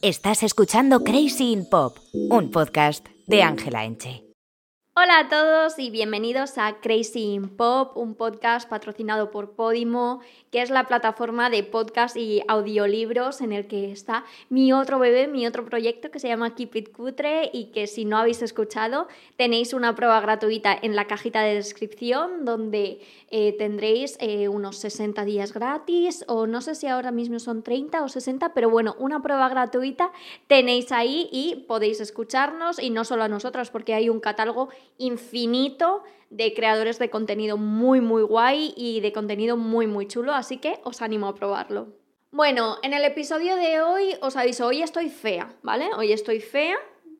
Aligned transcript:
Estás 0.00 0.44
escuchando 0.44 1.02
Crazy 1.02 1.50
in 1.50 1.68
Pop, 1.68 1.96
un 2.12 2.52
podcast 2.52 3.04
de 3.26 3.42
Ángela 3.42 3.84
Enche. 3.84 4.27
Hola 5.00 5.20
a 5.20 5.28
todos 5.28 5.78
y 5.78 5.90
bienvenidos 5.90 6.58
a 6.58 6.80
Crazy 6.80 7.32
in 7.34 7.50
Pop, 7.50 7.96
un 7.96 8.16
podcast 8.16 8.68
patrocinado 8.68 9.30
por 9.30 9.52
Podimo, 9.52 10.20
que 10.50 10.60
es 10.60 10.70
la 10.70 10.88
plataforma 10.88 11.50
de 11.50 11.62
podcast 11.62 12.16
y 12.16 12.42
audiolibros 12.48 13.40
en 13.40 13.52
el 13.52 13.68
que 13.68 13.92
está 13.92 14.24
mi 14.48 14.72
otro 14.72 14.98
bebé, 14.98 15.28
mi 15.28 15.46
otro 15.46 15.64
proyecto 15.64 16.10
que 16.10 16.18
se 16.18 16.26
llama 16.26 16.56
Keep 16.56 16.74
It 16.74 16.90
Cutre 16.90 17.48
y 17.52 17.66
que 17.66 17.86
si 17.86 18.04
no 18.04 18.18
habéis 18.18 18.42
escuchado 18.42 19.06
tenéis 19.36 19.72
una 19.72 19.94
prueba 19.94 20.20
gratuita 20.20 20.76
en 20.82 20.96
la 20.96 21.06
cajita 21.06 21.42
de 21.42 21.54
descripción 21.54 22.44
donde 22.44 23.00
eh, 23.30 23.54
tendréis 23.56 24.16
eh, 24.18 24.48
unos 24.48 24.78
60 24.78 25.24
días 25.24 25.52
gratis 25.52 26.24
o 26.26 26.48
no 26.48 26.60
sé 26.60 26.74
si 26.74 26.88
ahora 26.88 27.12
mismo 27.12 27.38
son 27.38 27.62
30 27.62 28.02
o 28.02 28.08
60, 28.08 28.52
pero 28.52 28.68
bueno, 28.68 28.96
una 28.98 29.22
prueba 29.22 29.48
gratuita 29.48 30.10
tenéis 30.48 30.90
ahí 30.90 31.28
y 31.30 31.66
podéis 31.68 32.00
escucharnos 32.00 32.80
y 32.80 32.90
no 32.90 33.04
solo 33.04 33.22
a 33.22 33.28
nosotros 33.28 33.70
porque 33.70 33.94
hay 33.94 34.08
un 34.08 34.18
catálogo 34.18 34.70
infinito 34.96 36.02
de 36.30 36.54
creadores 36.54 36.98
de 36.98 37.10
contenido 37.10 37.56
muy, 37.56 38.00
muy 38.00 38.22
guay 38.22 38.74
y 38.76 39.00
de 39.00 39.12
contenido 39.12 39.56
muy, 39.56 39.86
muy 39.86 40.06
chulo, 40.06 40.32
así 40.34 40.58
que 40.58 40.80
os 40.84 41.02
animo 41.02 41.28
a 41.28 41.34
probarlo. 41.34 41.88
Bueno, 42.30 42.76
en 42.82 42.92
el 42.92 43.04
episodio 43.04 43.56
de 43.56 43.80
hoy 43.80 44.14
os 44.20 44.36
aviso, 44.36 44.66
hoy 44.66 44.82
estoy 44.82 45.08
fea, 45.08 45.56
¿vale? 45.62 45.88
Hoy 45.96 46.12
estoy 46.12 46.40
fea 46.40 46.76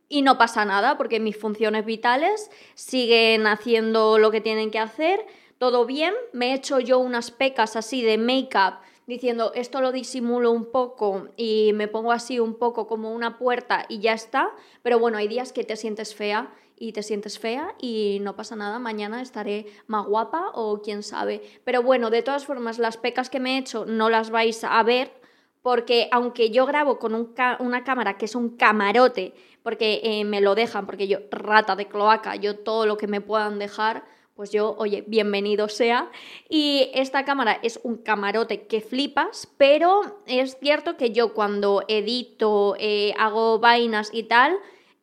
y 0.08 0.22
no 0.22 0.36
pasa 0.36 0.64
nada 0.64 0.98
porque 0.98 1.20
mis 1.20 1.38
funciones 1.38 1.84
vitales 1.84 2.50
siguen 2.74 3.46
haciendo 3.46 4.18
lo 4.18 4.30
que 4.30 4.40
tienen 4.40 4.70
que 4.70 4.78
hacer, 4.78 5.24
todo 5.58 5.86
bien, 5.86 6.14
me 6.32 6.50
he 6.50 6.54
hecho 6.54 6.78
yo 6.78 6.98
unas 6.98 7.30
pecas 7.30 7.74
así 7.74 8.02
de 8.02 8.18
make-up 8.18 8.80
diciendo 9.06 9.52
esto 9.54 9.80
lo 9.80 9.90
disimulo 9.90 10.52
un 10.52 10.70
poco 10.70 11.28
y 11.36 11.72
me 11.74 11.88
pongo 11.88 12.12
así 12.12 12.38
un 12.38 12.54
poco 12.54 12.86
como 12.86 13.12
una 13.12 13.38
puerta 13.38 13.86
y 13.88 14.00
ya 14.00 14.12
está, 14.12 14.50
pero 14.82 14.98
bueno, 14.98 15.16
hay 15.16 15.26
días 15.26 15.52
que 15.52 15.64
te 15.64 15.76
sientes 15.76 16.14
fea 16.14 16.52
y 16.78 16.92
te 16.92 17.02
sientes 17.02 17.38
fea 17.38 17.74
y 17.80 18.18
no 18.20 18.36
pasa 18.36 18.56
nada, 18.56 18.78
mañana 18.78 19.22
estaré 19.22 19.66
más 19.86 20.06
guapa 20.06 20.50
o 20.54 20.80
quién 20.82 21.02
sabe. 21.02 21.42
Pero 21.64 21.82
bueno, 21.82 22.10
de 22.10 22.22
todas 22.22 22.46
formas, 22.46 22.78
las 22.78 22.96
pecas 22.96 23.30
que 23.30 23.40
me 23.40 23.54
he 23.54 23.58
hecho 23.58 23.84
no 23.86 24.10
las 24.10 24.30
vais 24.30 24.62
a 24.64 24.82
ver 24.82 25.18
porque 25.62 26.08
aunque 26.12 26.50
yo 26.50 26.66
grabo 26.66 26.98
con 26.98 27.14
una 27.58 27.84
cámara 27.84 28.16
que 28.16 28.24
es 28.24 28.34
un 28.34 28.56
camarote, 28.56 29.34
porque 29.62 30.00
eh, 30.02 30.24
me 30.24 30.40
lo 30.40 30.54
dejan, 30.54 30.86
porque 30.86 31.08
yo, 31.08 31.18
rata 31.30 31.76
de 31.76 31.88
cloaca, 31.88 32.36
yo 32.36 32.58
todo 32.58 32.86
lo 32.86 32.96
que 32.96 33.06
me 33.06 33.20
puedan 33.20 33.58
dejar, 33.58 34.04
pues 34.34 34.50
yo, 34.50 34.76
oye, 34.78 35.04
bienvenido 35.06 35.68
sea. 35.68 36.10
Y 36.48 36.90
esta 36.94 37.24
cámara 37.24 37.58
es 37.62 37.80
un 37.82 37.96
camarote 37.98 38.66
que 38.66 38.80
flipas, 38.80 39.48
pero 39.58 40.20
es 40.26 40.56
cierto 40.58 40.96
que 40.96 41.10
yo 41.10 41.34
cuando 41.34 41.82
edito, 41.88 42.76
eh, 42.78 43.12
hago 43.18 43.58
vainas 43.58 44.10
y 44.12 44.22
tal, 44.22 44.56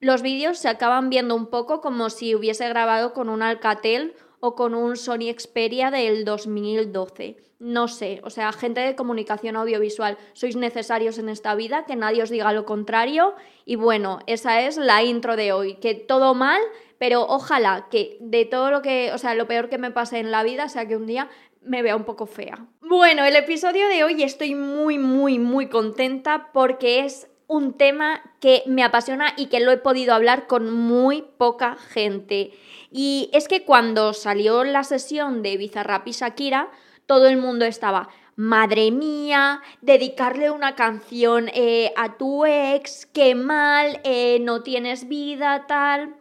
los 0.06 0.22
vídeos 0.22 0.59
se 0.59 0.70
acaban 0.70 1.09
viendo 1.09 1.36
un 1.36 1.48
poco 1.48 1.81
como 1.81 2.11
si 2.11 2.36
hubiese 2.36 2.70
grabado 2.70 3.11
con 3.11 3.28
un 3.28 3.42
Alcatel 3.42 4.14
o 4.39 4.53
con 4.53 4.75
un 4.75 4.97
Sony 4.97 5.34
Xperia 5.36 5.89
del 5.89 6.25
2012. 6.25 7.38
No 7.58 7.88
sé, 7.88 8.22
o 8.23 8.30
sea, 8.30 8.52
gente 8.52 8.81
de 8.81 8.95
comunicación 8.95 9.56
audiovisual, 9.56 10.20
sois 10.34 10.56
necesarios 10.58 11.17
en 11.17 11.28
esta 11.28 11.56
vida, 11.56 11.86
que 11.88 11.95
nadie 11.95 12.22
os 12.22 12.30
diga 12.30 12.53
lo 12.53 12.66
contrario. 12.66 13.34
Y 13.66 13.78
bueno, 13.78 14.20
esa 14.28 14.62
es 14.62 14.78
la 14.78 15.02
intro 15.02 15.36
de 15.36 15.53
hoy, 15.53 15.78
que 15.78 15.95
todo 15.95 16.36
mal, 16.36 16.62
pero 17.00 17.25
ojalá 17.28 17.88
que 17.90 18.17
de 18.22 18.45
todo 18.45 18.69
lo 18.69 18.84
que, 18.84 19.12
o 19.12 19.17
sea, 19.17 19.34
lo 19.34 19.47
peor 19.47 19.69
que 19.69 19.80
me 19.80 19.90
pase 19.90 20.19
en 20.19 20.30
la 20.30 20.44
vida 20.44 20.69
sea 20.69 20.88
que 20.88 20.97
un 20.97 21.08
día 21.08 21.30
me 21.64 21.81
vea 21.81 21.95
un 21.95 22.06
poco 22.06 22.28
fea. 22.28 22.67
Bueno, 22.81 23.25
el 23.25 23.36
episodio 23.36 23.88
de 23.90 24.03
hoy 24.03 24.22
estoy 24.22 24.53
muy, 24.53 25.00
muy, 25.00 25.40
muy 25.40 25.67
contenta 25.67 26.52
porque 26.53 27.06
es 27.06 27.28
un 27.47 27.73
tema 27.73 28.21
que 28.39 28.63
me 28.65 28.83
apasiona 28.83 29.33
y 29.38 29.47
que 29.47 29.59
lo 29.59 29.71
he 29.71 29.77
podido 29.77 30.13
hablar 30.13 30.47
con 30.47 30.71
muy 30.71 31.23
poca 31.38 31.75
gente. 31.75 32.51
Y 32.91 33.29
es 33.33 33.47
que 33.47 33.63
cuando 33.63 34.13
salió 34.13 34.63
la 34.63 34.83
sesión 34.83 35.41
de 35.41 35.57
Bizarrap 35.57 36.07
y 36.07 36.11
Shakira, 36.11 36.69
todo 37.05 37.28
el 37.28 37.38
mundo 37.38 37.66
estaba, 37.66 38.09
madre 38.35 38.91
mía, 38.91 39.61
dedicarle 39.81 40.50
una 40.50 40.75
canción 40.75 41.50
eh, 41.53 41.94
a 41.95 42.17
tu 42.17 42.45
ex, 42.45 43.05
qué 43.05 43.35
mal, 43.35 44.01
eh, 44.03 44.39
no 44.41 44.63
tienes 44.63 45.07
vida, 45.07 45.66
tal. 45.67 46.16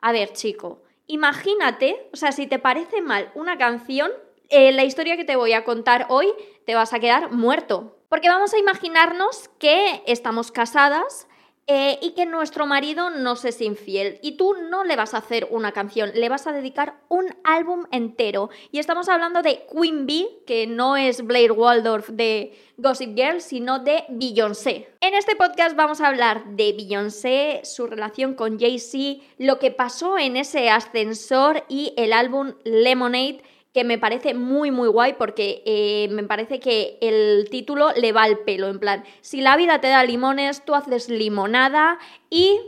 A 0.00 0.12
ver, 0.12 0.32
chico, 0.32 0.82
imagínate, 1.06 2.08
o 2.12 2.16
sea, 2.16 2.32
si 2.32 2.46
te 2.46 2.58
parece 2.58 3.02
mal 3.02 3.30
una 3.34 3.58
canción, 3.58 4.10
eh, 4.48 4.72
la 4.72 4.84
historia 4.84 5.16
que 5.16 5.24
te 5.24 5.36
voy 5.36 5.52
a 5.52 5.64
contar 5.64 6.06
hoy 6.08 6.28
te 6.64 6.74
vas 6.74 6.92
a 6.92 7.00
quedar 7.00 7.32
muerto. 7.32 7.97
Porque 8.08 8.28
vamos 8.28 8.54
a 8.54 8.58
imaginarnos 8.58 9.50
que 9.58 10.02
estamos 10.06 10.50
casadas 10.50 11.28
eh, 11.66 11.98
y 12.00 12.12
que 12.12 12.24
nuestro 12.24 12.64
marido 12.64 13.10
nos 13.10 13.44
es 13.44 13.60
infiel 13.60 14.18
y 14.22 14.38
tú 14.38 14.54
no 14.70 14.84
le 14.84 14.96
vas 14.96 15.12
a 15.12 15.18
hacer 15.18 15.46
una 15.50 15.72
canción, 15.72 16.10
le 16.14 16.30
vas 16.30 16.46
a 16.46 16.52
dedicar 16.52 16.94
un 17.10 17.26
álbum 17.44 17.84
entero. 17.90 18.48
Y 18.72 18.78
estamos 18.78 19.10
hablando 19.10 19.42
de 19.42 19.66
Queen 19.70 20.06
Bee, 20.06 20.42
que 20.46 20.66
no 20.66 20.96
es 20.96 21.26
Blair 21.26 21.52
Waldorf 21.52 22.08
de 22.08 22.58
Gossip 22.78 23.14
Girl, 23.14 23.42
sino 23.42 23.80
de 23.80 24.04
Beyoncé. 24.08 24.88
En 25.02 25.12
este 25.12 25.36
podcast 25.36 25.76
vamos 25.76 26.00
a 26.00 26.08
hablar 26.08 26.46
de 26.56 26.72
Beyoncé, 26.72 27.60
su 27.64 27.86
relación 27.86 28.32
con 28.32 28.58
Jay-Z, 28.58 29.22
lo 29.36 29.58
que 29.58 29.70
pasó 29.70 30.16
en 30.16 30.38
ese 30.38 30.70
ascensor 30.70 31.64
y 31.68 31.92
el 31.98 32.14
álbum 32.14 32.54
Lemonade 32.64 33.42
que 33.78 33.84
me 33.84 33.96
parece 33.96 34.34
muy, 34.34 34.72
muy 34.72 34.88
guay 34.88 35.12
porque 35.12 35.62
eh, 35.64 36.08
me 36.10 36.24
parece 36.24 36.58
que 36.58 36.98
el 37.00 37.48
título 37.48 37.92
le 37.94 38.10
va 38.10 38.24
al 38.24 38.40
pelo, 38.40 38.66
en 38.66 38.80
plan, 38.80 39.04
si 39.20 39.40
la 39.40 39.56
vida 39.56 39.80
te 39.80 39.86
da 39.86 40.02
limones, 40.02 40.64
tú 40.64 40.74
haces 40.74 41.08
limonada 41.08 42.00
y 42.28 42.58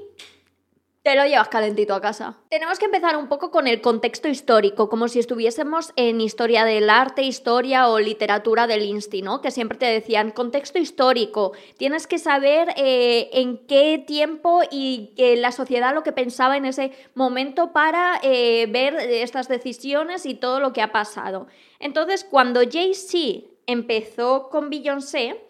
te 1.03 1.15
lo 1.15 1.25
llevas 1.25 1.49
calentito 1.49 1.95
a 1.95 2.01
casa. 2.01 2.37
Tenemos 2.51 2.79
que 2.79 2.85
empezar 2.85 3.17
un 3.17 3.29
poco 3.29 3.51
con 3.51 3.67
el 3.67 3.81
contexto 3.81 4.29
histórico, 4.29 4.91
como 4.91 5.09
si 5.09 5.19
estuviésemos 5.19 5.93
en 5.97 6.21
historia 6.21 6.65
del 6.67 6.91
arte, 6.91 7.23
historia 7.23 7.89
o 7.89 7.99
literatura 7.99 8.67
del 8.67 8.83
Insti, 8.83 9.23
¿no? 9.23 9.41
Que 9.41 9.51
siempre 9.51 9.79
te 9.79 9.87
decían, 9.87 10.31
contexto 10.31 10.79
histórico, 10.79 11.53
tienes 11.79 12.07
que 12.07 12.19
saber 12.19 12.75
eh, 12.77 13.31
en 13.33 13.67
qué 13.67 14.03
tiempo 14.07 14.61
y 14.71 15.15
la 15.39 15.53
sociedad 15.53 15.95
lo 15.95 16.03
que 16.03 16.13
pensaba 16.13 16.59
en 16.59 16.67
ese 16.67 16.93
momento 17.15 17.73
para 17.73 18.21
eh, 18.23 18.67
ver 18.69 18.95
estas 18.97 19.49
decisiones 19.49 20.27
y 20.27 20.35
todo 20.35 20.61
lo 20.61 20.75
que 20.75 20.83
ha 20.83 20.93
pasado. 20.93 21.47
Entonces, 21.79 22.25
cuando 22.25 22.61
Jay-Z 22.71 23.47
empezó 23.67 24.51
con 24.51 24.69
Beyoncé, 24.69 25.41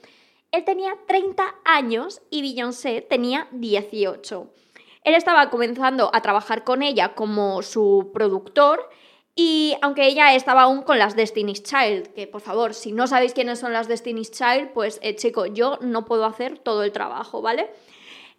él 0.52 0.64
tenía 0.64 0.96
30 1.08 1.56
años 1.64 2.22
y 2.30 2.42
Beyoncé 2.42 3.00
tenía 3.00 3.48
18. 3.50 4.48
Él 5.02 5.14
estaba 5.14 5.50
comenzando 5.50 6.10
a 6.14 6.22
trabajar 6.22 6.64
con 6.64 6.82
ella 6.82 7.14
como 7.14 7.62
su 7.62 8.10
productor 8.12 8.88
y 9.34 9.76
aunque 9.80 10.06
ella 10.06 10.34
estaba 10.34 10.62
aún 10.62 10.82
con 10.82 10.98
las 10.98 11.16
Destiny's 11.16 11.62
Child, 11.62 12.08
que 12.14 12.26
por 12.26 12.40
favor, 12.40 12.74
si 12.74 12.92
no 12.92 13.06
sabéis 13.06 13.32
quiénes 13.32 13.58
son 13.58 13.72
las 13.72 13.88
Destiny's 13.88 14.30
Child, 14.30 14.70
pues 14.74 14.98
eh, 15.02 15.16
chico, 15.16 15.46
yo 15.46 15.78
no 15.80 16.04
puedo 16.04 16.26
hacer 16.26 16.58
todo 16.58 16.82
el 16.82 16.92
trabajo, 16.92 17.40
¿vale? 17.40 17.70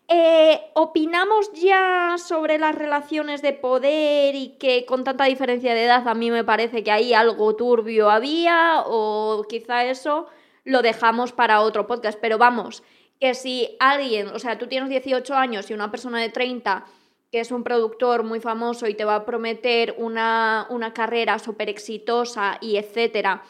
Eh, 0.08 0.60
¿Opinamos 0.74 1.54
ya 1.54 2.18
sobre 2.18 2.58
las 2.58 2.76
relaciones 2.76 3.42
de 3.42 3.54
poder 3.54 4.36
y 4.36 4.58
que 4.60 4.86
con 4.86 5.06
tanta 5.06 5.24
diferencia 5.24 5.74
de 5.74 5.86
edad 5.86 6.06
a 6.08 6.14
mí 6.14 6.30
me 6.30 6.44
parece 6.44 6.84
que 6.84 6.92
ahí 6.92 7.14
algo 7.14 7.56
turbio 7.56 8.10
había 8.10 8.84
o 8.86 9.46
quizá 9.48 9.86
eso 9.86 10.28
lo 10.66 10.82
dejamos 10.82 11.32
para 11.32 11.62
otro 11.62 11.88
podcast? 11.88 12.20
Pero 12.22 12.38
vamos, 12.38 12.84
que 13.22 13.36
si 13.36 13.78
alguien, 13.80 14.30
o 14.30 14.40
sea, 14.40 14.58
tú 14.58 14.68
tienes 14.68 14.90
18 14.90 15.36
años 15.36 15.70
y 15.70 15.76
una 15.76 15.92
persona 15.92 16.20
de 16.20 16.30
30 16.30 16.86
que 17.32 17.40
es 17.40 17.52
un 17.52 17.64
productor 17.64 18.24
muy 18.24 18.42
famoso 18.42 18.88
y 18.88 18.94
te 18.94 19.06
va 19.06 19.16
a 19.16 19.26
prometer 19.26 19.96
una, 19.98 20.68
carrera 20.94 21.40
súper 21.40 21.70
exitosa 21.70 22.58
y 22.60 22.76
etcétera, 22.76 23.44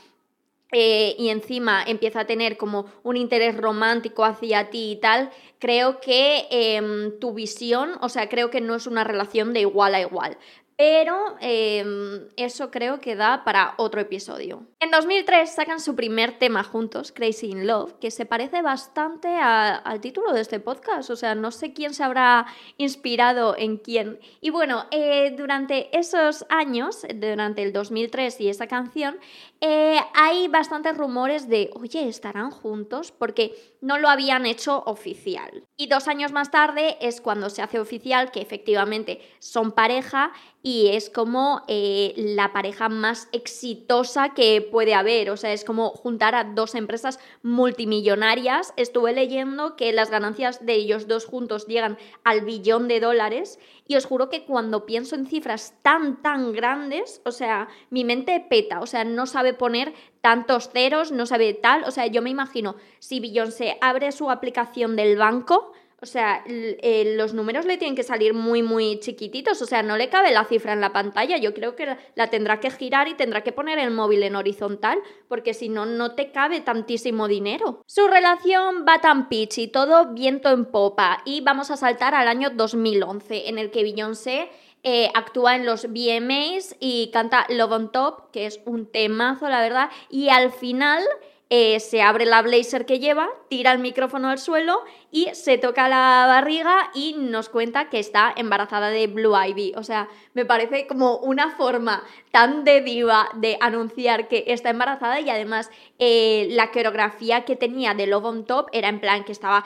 eh, 0.71 1.15
y 1.17 1.29
encima 1.29 1.83
empieza 1.83 2.21
a 2.21 2.27
tener 2.27 2.57
como 2.57 2.85
un 3.01 3.17
interés 3.17 3.57
romántico 3.57 4.23
hacia 4.23 4.69
ti 4.69 4.91
y 4.91 4.95
tal, 4.97 5.31
creo 5.57 5.99
que 5.99 6.45
em, 6.51 7.17
tu 7.19 7.33
visión, 7.33 7.93
o 8.01 8.09
sea, 8.09 8.29
creo 8.29 8.51
que 8.51 8.61
no 8.61 8.75
es 8.75 8.85
una 8.85 9.03
relación 9.03 9.51
de 9.51 9.61
igual 9.61 9.95
a 9.95 10.01
igual. 10.01 10.37
Pero 10.81 11.35
em, 11.41 12.27
eso 12.37 12.71
creo 12.71 12.99
que 12.99 13.15
da 13.15 13.43
para 13.43 13.75
otro 13.77 14.01
episodio. 14.01 14.65
En 14.79 14.89
2003 14.89 15.47
sacan 15.47 15.79
su 15.79 15.95
primer 15.95 16.39
tema 16.39 16.63
juntos, 16.63 17.11
Crazy 17.11 17.51
in 17.51 17.67
Love, 17.67 17.93
que 17.99 18.09
se 18.09 18.25
parece 18.25 18.63
bastante 18.63 19.27
al 19.27 20.01
título 20.01 20.33
de 20.33 20.41
este 20.41 20.59
podcast. 20.59 21.11
O 21.11 21.15
sea, 21.15 21.35
no 21.35 21.51
sé 21.51 21.73
quién 21.73 21.93
se 21.93 22.03
habrá 22.03 22.47
inspirado 22.77 23.55
en 23.55 23.77
quién. 23.77 24.19
Y 24.41 24.49
bueno, 24.49 24.87
eh, 24.89 25.35
durante 25.37 25.95
esos 25.95 26.47
años, 26.49 27.05
durante 27.13 27.61
el 27.61 27.73
2003 27.73 28.41
y 28.41 28.49
esa 28.49 28.65
canción, 28.65 29.19
eh, 29.59 29.99
hay 30.15 30.47
bastantes 30.47 30.97
rumores 30.97 31.47
de, 31.47 31.69
oye, 31.75 32.07
¿estarán 32.07 32.49
juntos? 32.49 33.11
Porque 33.11 33.53
no 33.81 33.97
lo 33.97 34.09
habían 34.09 34.45
hecho 34.45 34.83
oficial. 34.85 35.65
Y 35.75 35.87
dos 35.87 36.07
años 36.07 36.31
más 36.31 36.51
tarde 36.51 36.97
es 37.01 37.19
cuando 37.19 37.49
se 37.49 37.63
hace 37.63 37.79
oficial 37.79 38.31
que 38.31 38.41
efectivamente 38.41 39.19
son 39.39 39.71
pareja 39.71 40.31
y 40.63 40.89
es 40.89 41.09
como 41.09 41.63
eh, 41.67 42.13
la 42.15 42.53
pareja 42.53 42.87
más 42.87 43.27
exitosa 43.31 44.35
que 44.35 44.61
puede 44.61 44.93
haber. 44.93 45.31
O 45.31 45.37
sea, 45.37 45.51
es 45.53 45.65
como 45.65 45.89
juntar 45.89 46.35
a 46.35 46.43
dos 46.43 46.75
empresas 46.75 47.19
multimillonarias. 47.41 48.73
Estuve 48.77 49.13
leyendo 49.13 49.75
que 49.75 49.91
las 49.91 50.11
ganancias 50.11 50.63
de 50.63 50.73
ellos 50.73 51.07
dos 51.07 51.25
juntos 51.25 51.65
llegan 51.65 51.97
al 52.23 52.41
billón 52.41 52.87
de 52.87 52.99
dólares 52.99 53.57
y 53.87 53.95
os 53.95 54.05
juro 54.05 54.29
que 54.29 54.45
cuando 54.45 54.85
pienso 54.85 55.15
en 55.15 55.25
cifras 55.25 55.73
tan, 55.81 56.21
tan 56.21 56.53
grandes, 56.53 57.21
o 57.25 57.31
sea, 57.31 57.67
mi 57.89 58.05
mente 58.05 58.45
peta, 58.47 58.79
o 58.79 58.85
sea, 58.85 59.03
no 59.03 59.25
sabe 59.25 59.53
poner 59.53 59.93
tantos 60.21 60.69
ceros, 60.69 61.11
no 61.11 61.25
sabe 61.25 61.53
tal. 61.53 61.83
O 61.83 61.91
sea, 61.91 62.07
yo 62.07 62.21
me 62.21 62.29
imagino 62.29 62.75
si 62.99 63.19
Beyoncé 63.19 63.77
abre 63.81 64.11
su 64.11 64.29
aplicación 64.29 64.95
del 64.95 65.17
banco 65.17 65.73
o 66.03 66.07
sea, 66.07 66.43
eh, 66.47 67.13
los 67.15 67.35
números 67.35 67.65
le 67.65 67.77
tienen 67.77 67.95
que 67.95 68.01
salir 68.01 68.33
muy, 68.33 68.63
muy 68.63 68.99
chiquititos. 68.99 69.61
O 69.61 69.67
sea, 69.67 69.83
no 69.83 69.97
le 69.97 70.09
cabe 70.09 70.31
la 70.31 70.45
cifra 70.45 70.73
en 70.73 70.81
la 70.81 70.91
pantalla. 70.91 71.37
Yo 71.37 71.53
creo 71.53 71.75
que 71.75 71.95
la 72.15 72.27
tendrá 72.31 72.59
que 72.59 72.71
girar 72.71 73.07
y 73.07 73.13
tendrá 73.13 73.41
que 73.41 73.51
poner 73.51 73.77
el 73.77 73.91
móvil 73.91 74.23
en 74.23 74.35
horizontal, 74.35 74.97
porque 75.27 75.53
si 75.53 75.69
no, 75.69 75.85
no 75.85 76.15
te 76.15 76.31
cabe 76.31 76.59
tantísimo 76.61 77.27
dinero. 77.27 77.83
Su 77.85 78.07
relación 78.07 78.83
va 78.87 78.99
tan 78.99 79.27
y 79.29 79.67
todo 79.67 80.13
viento 80.13 80.49
en 80.49 80.65
popa. 80.65 81.21
Y 81.23 81.41
vamos 81.41 81.69
a 81.69 81.77
saltar 81.77 82.15
al 82.15 82.27
año 82.27 82.49
2011, 82.49 83.49
en 83.49 83.59
el 83.59 83.69
que 83.69 83.83
Beyoncé 83.83 84.49
eh, 84.83 85.11
actúa 85.13 85.55
en 85.55 85.65
los 85.65 85.85
VMAs 85.85 86.75
y 86.79 87.11
canta 87.11 87.45
Love 87.49 87.71
on 87.71 87.91
Top, 87.91 88.31
que 88.31 88.47
es 88.47 88.59
un 88.65 88.91
temazo, 88.91 89.47
la 89.47 89.61
verdad. 89.61 89.89
Y 90.09 90.29
al 90.29 90.51
final 90.51 91.03
eh, 91.51 91.79
se 91.81 92.01
abre 92.01 92.25
la 92.25 92.41
blazer 92.41 92.85
que 92.85 92.99
lleva, 92.99 93.29
tira 93.49 93.73
el 93.73 93.79
micrófono 93.79 94.29
al 94.29 94.39
suelo 94.39 94.79
y 95.11 95.27
se 95.33 95.57
toca 95.57 95.87
la 95.87 96.25
barriga 96.25 96.89
y 96.95 97.13
nos 97.13 97.49
cuenta 97.49 97.89
que 97.89 97.99
está 97.99 98.33
embarazada 98.35 98.89
de 98.89 99.05
Blue 99.05 99.35
Ivy. 99.37 99.73
O 99.75 99.83
sea, 99.83 100.07
me 100.33 100.45
parece 100.45 100.87
como 100.87 101.17
una 101.17 101.51
forma 101.57 102.03
tan 102.31 102.63
de 102.63 102.81
diva 102.81 103.29
de 103.35 103.57
anunciar 103.59 104.29
que 104.29 104.45
está 104.47 104.69
embarazada 104.69 105.19
y 105.19 105.29
además 105.29 105.69
eh, 105.99 106.47
la 106.51 106.71
coreografía 106.71 107.45
que 107.45 107.55
tenía 107.55 107.93
de 107.93 108.07
Love 108.07 108.25
on 108.25 108.45
Top 108.45 108.69
era 108.71 108.89
en 108.89 108.99
plan 108.99 109.25
que 109.25 109.33
estaba 109.33 109.65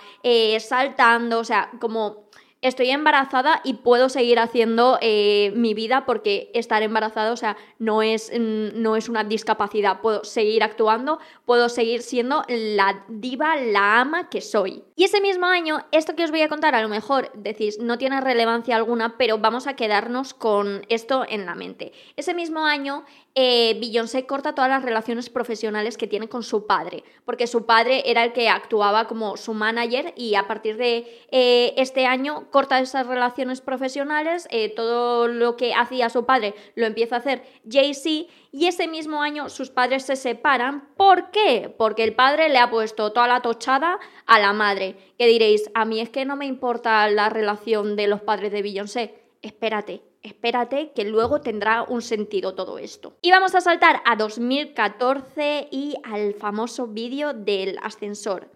saltando, 0.60 1.40
o 1.40 1.46
sea, 1.46 1.70
como 1.80 2.25
estoy 2.68 2.90
embarazada 2.90 3.62
y 3.64 3.76
puedo 3.76 4.10
seguir 4.10 4.40
haciendo 4.40 4.98
eh, 5.02 5.54
mi 5.56 5.74
vida 5.74 6.06
porque 6.06 6.50
estar 6.54 6.82
embarazada, 6.82 7.32
o 7.32 7.38
sea, 7.38 7.58
no 7.78 8.02
es, 8.02 8.32
no 8.38 8.96
es 8.96 9.08
una 9.08 9.24
discapacidad. 9.24 10.02
Puedo 10.02 10.24
seguir 10.24 10.64
actuando, 10.64 11.20
puedo 11.46 11.70
seguir 11.70 12.02
siendo 12.02 12.44
la 12.48 13.04
diva, 13.08 13.56
la 13.56 14.02
ama 14.02 14.30
que 14.30 14.42
soy. 14.42 14.84
Y 14.96 15.04
ese 15.04 15.22
mismo 15.22 15.46
año, 15.46 15.86
esto 15.92 16.16
que 16.16 16.24
os 16.24 16.32
voy 16.32 16.42
a 16.42 16.50
contar, 16.50 16.74
a 16.74 16.82
lo 16.82 16.90
mejor 16.90 17.32
decís, 17.34 17.80
no 17.80 17.98
tiene 17.98 18.20
relevancia 18.22 18.76
alguna, 18.76 19.18
pero 19.18 19.38
vamos 19.38 19.68
a 19.68 19.76
quedarnos 19.76 20.34
con 20.34 20.86
esto 20.90 21.26
en 21.28 21.46
la 21.46 21.54
mente. 21.54 21.92
Ese 22.16 22.34
mismo 22.34 22.66
año, 22.66 23.04
eh, 23.36 23.78
Beyoncé 23.80 24.26
corta 24.26 24.56
todas 24.56 24.70
las 24.70 24.84
relaciones 24.84 25.30
profesionales 25.30 25.98
que 25.98 26.08
tiene 26.08 26.30
con 26.30 26.42
su 26.42 26.66
padre, 26.66 27.04
porque 27.26 27.48
su 27.48 27.66
padre 27.66 28.10
era 28.10 28.24
el 28.24 28.32
que 28.32 28.48
actuaba 28.48 29.08
como 29.08 29.36
su 29.36 29.54
manager 29.54 30.14
y 30.16 30.36
a 30.36 30.48
partir 30.48 30.78
de 30.78 31.26
eh, 31.32 31.74
este 31.76 32.06
año 32.06 32.48
corta 32.56 32.80
esas 32.80 33.06
relaciones 33.06 33.60
profesionales, 33.60 34.48
eh, 34.50 34.74
todo 34.74 35.28
lo 35.28 35.58
que 35.58 35.74
hacía 35.74 36.10
su 36.10 36.26
padre 36.26 36.56
lo 36.76 36.86
empieza 36.86 37.18
a 37.18 37.20
hacer 37.20 37.44
Jay-Z 37.70 38.32
y 38.54 38.68
ese 38.68 38.88
mismo 38.88 39.22
año 39.22 39.50
sus 39.50 39.72
padres 39.72 40.06
se 40.06 40.16
separan. 40.16 40.88
¿Por 40.96 41.32
qué? 41.32 41.76
Porque 41.78 42.06
el 42.06 42.16
padre 42.16 42.48
le 42.48 42.60
ha 42.60 42.70
puesto 42.70 43.12
toda 43.12 43.28
la 43.28 43.42
tochada 43.42 44.00
a 44.26 44.40
la 44.40 44.54
madre. 44.54 44.96
Que 45.18 45.28
diréis, 45.28 45.70
a 45.74 45.84
mí 45.84 46.00
es 46.00 46.10
que 46.10 46.24
no 46.24 46.38
me 46.38 46.46
importa 46.46 47.10
la 47.10 47.28
relación 47.28 47.98
de 47.98 48.08
los 48.08 48.22
padres 48.22 48.54
de 48.54 48.62
Beyoncé. 48.62 49.16
Espérate, 49.42 50.02
espérate 50.22 50.94
que 50.96 51.04
luego 51.04 51.42
tendrá 51.42 51.84
un 51.84 52.02
sentido 52.02 52.56
todo 52.56 52.78
esto. 52.78 53.18
Y 53.22 53.32
vamos 53.32 53.54
a 53.54 53.60
saltar 53.60 54.02
a 54.06 54.16
2014 54.16 55.68
y 55.72 55.96
al 56.06 56.36
famoso 56.36 56.88
vídeo 56.88 57.34
del 57.34 57.78
ascensor. 57.84 58.55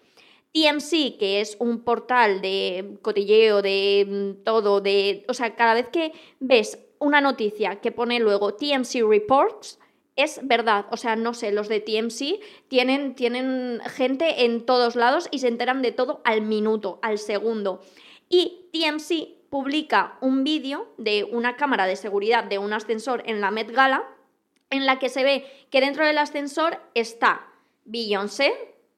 TMC, 0.54 1.18
que 1.18 1.42
es 1.42 1.58
un 1.60 1.84
portal 1.84 2.42
de 2.42 2.98
cotilleo, 3.02 3.62
de 3.62 4.06
mm, 4.08 4.44
todo, 4.44 4.82
de... 4.82 5.26
O 5.28 5.34
sea, 5.34 5.56
cada 5.56 5.74
vez 5.74 5.90
que 5.90 6.12
ves 6.40 6.80
una 7.00 7.22
noticia 7.22 7.78
que 7.78 7.92
pone 7.92 8.20
luego 8.20 8.56
TMC 8.56 9.04
Reports, 9.08 9.80
es 10.16 10.42
verdad. 10.44 10.86
O 10.92 10.98
sea, 10.98 11.16
no 11.16 11.34
sé, 11.34 11.52
los 11.52 11.70
de 11.70 11.80
TMC 11.80 12.42
tienen, 12.68 13.16
tienen 13.16 13.80
gente 13.86 14.46
en 14.46 14.66
todos 14.66 14.96
lados 14.96 15.30
y 15.32 15.40
se 15.40 15.48
enteran 15.48 15.82
de 15.82 15.92
todo 15.92 16.22
al 16.26 16.42
minuto, 16.42 17.00
al 17.02 17.20
segundo. 17.20 17.82
Y 18.28 18.70
TMC 18.74 19.50
publica 19.50 20.18
un 20.22 20.44
vídeo 20.44 20.94
de 20.98 21.24
una 21.24 21.56
cámara 21.56 21.86
de 21.86 21.96
seguridad 21.96 22.44
de 22.44 22.58
un 22.58 22.74
ascensor 22.74 23.24
en 23.26 23.40
la 23.40 23.50
Met 23.50 23.72
Gala 23.72 24.04
en 24.70 24.86
la 24.86 25.00
que 25.00 25.10
se 25.10 25.24
ve 25.24 25.46
que 25.72 25.82
dentro 25.82 26.06
del 26.06 26.18
ascensor 26.18 26.80
está 26.94 27.48
Beyoncé, 27.86 28.54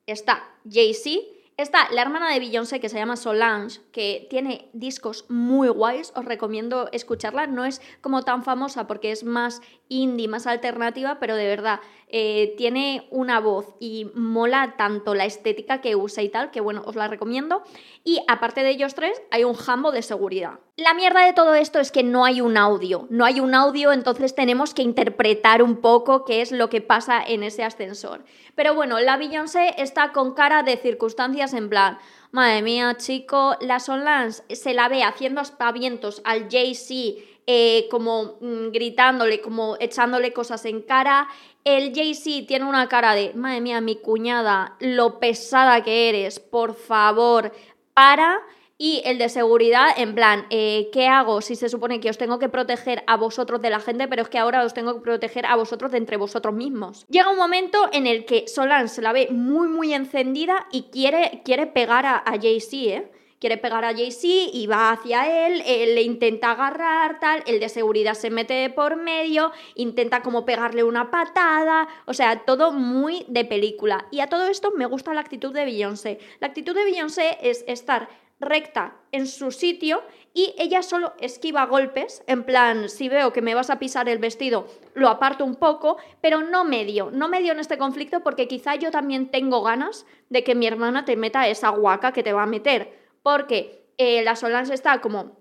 está 0.06 0.50
Jay-Z, 0.70 1.22
está 1.62 1.90
la 1.92 2.02
hermana 2.02 2.32
de 2.32 2.40
Beyoncé 2.40 2.80
que 2.80 2.90
se 2.90 2.98
llama 2.98 3.16
Solange, 3.16 3.82
que 3.92 4.28
tiene 4.30 4.70
discos 4.74 5.26
muy 5.30 5.70
guays, 5.70 6.14
os 6.16 6.26
recomiendo 6.26 6.90
escucharla, 6.92 7.48
no 7.48 7.66
es 7.66 7.82
como 8.02 8.24
tan 8.24 8.44
famosa 8.44 8.88
porque 8.88 9.12
es 9.12 9.24
más 9.24 9.62
indie, 9.88 10.28
más 10.28 10.48
alternativa, 10.48 11.20
pero 11.20 11.36
de 11.36 11.48
verdad 11.48 11.80
eh, 12.14 12.56
tiene 12.58 13.08
una 13.10 13.40
voz 13.40 13.74
y 13.80 14.12
mola 14.14 14.76
tanto 14.78 15.16
la 15.16 15.26
estética 15.26 15.80
que 15.80 15.96
usa 15.96 16.22
y 16.22 16.30
tal, 16.30 16.52
que 16.52 16.60
bueno, 16.60 16.84
os 16.86 16.96
la 16.96 17.08
recomiendo. 17.08 17.64
Y 18.04 18.20
aparte 18.28 18.64
de 18.64 18.70
ellos 18.72 18.96
tres, 18.96 19.22
hay 19.32 19.46
un 19.46 19.54
jambo 19.54 19.92
de 19.92 20.02
seguridad. 20.02 20.60
La 20.76 20.94
mierda 20.94 21.26
de 21.26 21.34
todo 21.34 21.56
esto 21.56 21.80
es 21.80 21.92
que 21.92 22.04
no 22.04 22.26
hay 22.26 22.42
un 22.42 22.58
audio, 22.58 23.08
no 23.10 23.24
hay 23.24 23.40
un 23.40 23.56
audio, 23.56 23.94
entonces 23.94 24.36
tenemos 24.36 24.74
que 24.74 24.82
interpretar 24.82 25.64
un 25.64 25.78
poco 25.78 26.26
qué 26.26 26.42
es 26.42 26.52
lo 26.52 26.70
que 26.70 26.82
pasa 26.82 27.24
en 27.26 27.44
ese 27.44 27.64
ascensor. 27.64 28.26
Pero 28.56 28.76
bueno, 28.76 29.00
la 29.00 29.16
Beyoncé 29.18 29.76
está 29.78 30.12
con 30.12 30.34
cara 30.34 30.64
de 30.64 30.78
circunstancias 30.78 31.54
en 31.54 31.70
plan, 31.70 31.98
madre 32.32 32.62
mía, 32.62 32.96
chico, 32.98 33.56
la 33.62 33.80
Solange 33.80 34.42
se 34.54 34.74
la 34.74 34.90
ve 34.90 35.04
haciendo 35.04 35.40
aspavientos 35.40 36.22
al 36.26 36.50
Jay-Z 36.50 37.31
eh, 37.54 37.90
como 37.90 38.38
mm, 38.40 38.72
gritándole, 38.72 39.42
como 39.42 39.76
echándole 39.82 40.32
cosas 40.32 40.64
en 40.64 40.82
cara. 40.82 41.28
El 41.66 41.94
Jay-Z 41.94 42.48
tiene 42.48 42.64
una 42.64 42.88
cara 42.88 43.14
de, 43.14 43.34
madre 43.34 43.60
mía, 43.60 43.82
mi 43.82 43.98
cuñada, 43.98 44.78
lo 44.80 45.20
pesada 45.20 45.84
que 45.84 46.08
eres, 46.08 46.40
por 46.40 46.76
favor, 46.76 47.52
para. 47.94 48.40
Y 48.78 49.02
el 49.04 49.18
de 49.18 49.28
seguridad, 49.28 49.88
en 49.98 50.16
plan, 50.16 50.46
eh, 50.50 50.90
¿qué 50.94 51.08
hago 51.08 51.42
si 51.42 51.58
se 51.58 51.68
supone 51.68 52.00
que 52.00 52.10
os 52.10 52.18
tengo 52.18 52.40
que 52.40 52.48
proteger 52.48 53.04
a 53.06 53.18
vosotros 53.18 53.62
de 53.62 53.70
la 53.70 53.82
gente, 53.82 54.08
pero 54.08 54.22
es 54.22 54.30
que 54.30 54.38
ahora 54.40 54.64
os 54.64 54.74
tengo 54.74 54.94
que 54.94 55.02
proteger 55.02 55.46
a 55.46 55.58
vosotros 55.58 55.92
de 55.92 55.98
entre 55.98 56.16
vosotros 56.16 56.54
mismos? 56.54 57.06
Llega 57.10 57.30
un 57.30 57.38
momento 57.38 57.90
en 57.92 58.08
el 58.08 58.24
que 58.24 58.48
Solan 58.48 58.88
se 58.88 59.02
la 59.02 59.12
ve 59.12 59.28
muy, 59.30 59.68
muy 59.68 59.94
encendida 59.94 60.68
y 60.72 60.84
quiere, 60.84 61.42
quiere 61.44 61.68
pegar 61.68 62.06
a, 62.06 62.16
a 62.18 62.40
Jay-Z, 62.40 62.76
¿eh? 62.78 63.12
Quiere 63.42 63.58
pegar 63.58 63.84
a 63.84 63.94
Jay-Z 63.94 64.28
y 64.54 64.68
va 64.68 64.92
hacia 64.92 65.48
él, 65.48 65.64
él 65.66 65.96
le 65.96 66.04
intenta 66.04 66.52
agarrar, 66.52 67.20
tal, 67.20 67.44
el 67.48 67.60
de 67.60 67.70
seguridad 67.70 68.14
se 68.14 68.30
mete 68.30 68.70
por 68.70 68.98
medio, 68.98 69.52
intenta 69.74 70.22
como 70.22 70.46
pegarle 70.46 70.84
una 70.84 71.10
patada, 71.10 71.88
o 72.06 72.14
sea, 72.14 72.46
todo 72.46 72.72
muy 72.72 73.26
de 73.28 73.44
película. 73.44 74.06
Y 74.12 74.20
a 74.20 74.28
todo 74.28 74.46
esto 74.46 74.72
me 74.78 74.86
gusta 74.86 75.16
la 75.16 75.22
actitud 75.22 75.52
de 75.52 75.66
Beyoncé. 75.66 76.20
La 76.40 76.48
actitud 76.48 76.76
de 76.76 76.84
Beyoncé 76.84 77.40
es 77.42 77.66
estar 77.68 78.10
recta 78.40 78.96
en 79.12 79.26
su 79.26 79.52
sitio 79.52 80.04
y 80.34 80.54
ella 80.58 80.84
solo 80.84 81.14
esquiva 81.20 81.66
golpes, 81.66 82.24
en 82.28 82.44
plan, 82.44 82.90
si 82.90 83.10
veo 83.10 83.34
que 83.34 83.42
me 83.42 83.56
vas 83.56 83.72
a 83.72 83.80
pisar 83.80 84.08
el 84.08 84.20
vestido, 84.20 84.68
lo 84.94 85.10
aparto 85.10 85.46
un 85.46 85.56
poco, 85.56 85.98
pero 86.22 86.42
no 86.42 86.64
medio, 86.64 87.10
no 87.12 87.28
medio 87.28 87.54
en 87.54 87.60
este 87.60 87.80
conflicto 87.80 88.22
porque 88.22 88.48
quizá 88.48 88.76
yo 88.76 88.92
también 88.92 89.30
tengo 89.30 89.64
ganas 89.64 90.06
de 90.30 90.44
que 90.44 90.56
mi 90.56 90.68
hermana 90.68 91.06
te 91.06 91.16
meta 91.16 91.48
esa 91.48 91.70
guaca 91.70 92.12
que 92.12 92.24
te 92.24 92.34
va 92.34 92.44
a 92.44 92.48
meter 92.48 93.01
porque 93.24 93.86
eh, 93.98 94.24
la 94.24 94.36
Solange 94.36 94.74
está 94.74 95.02
como 95.02 95.41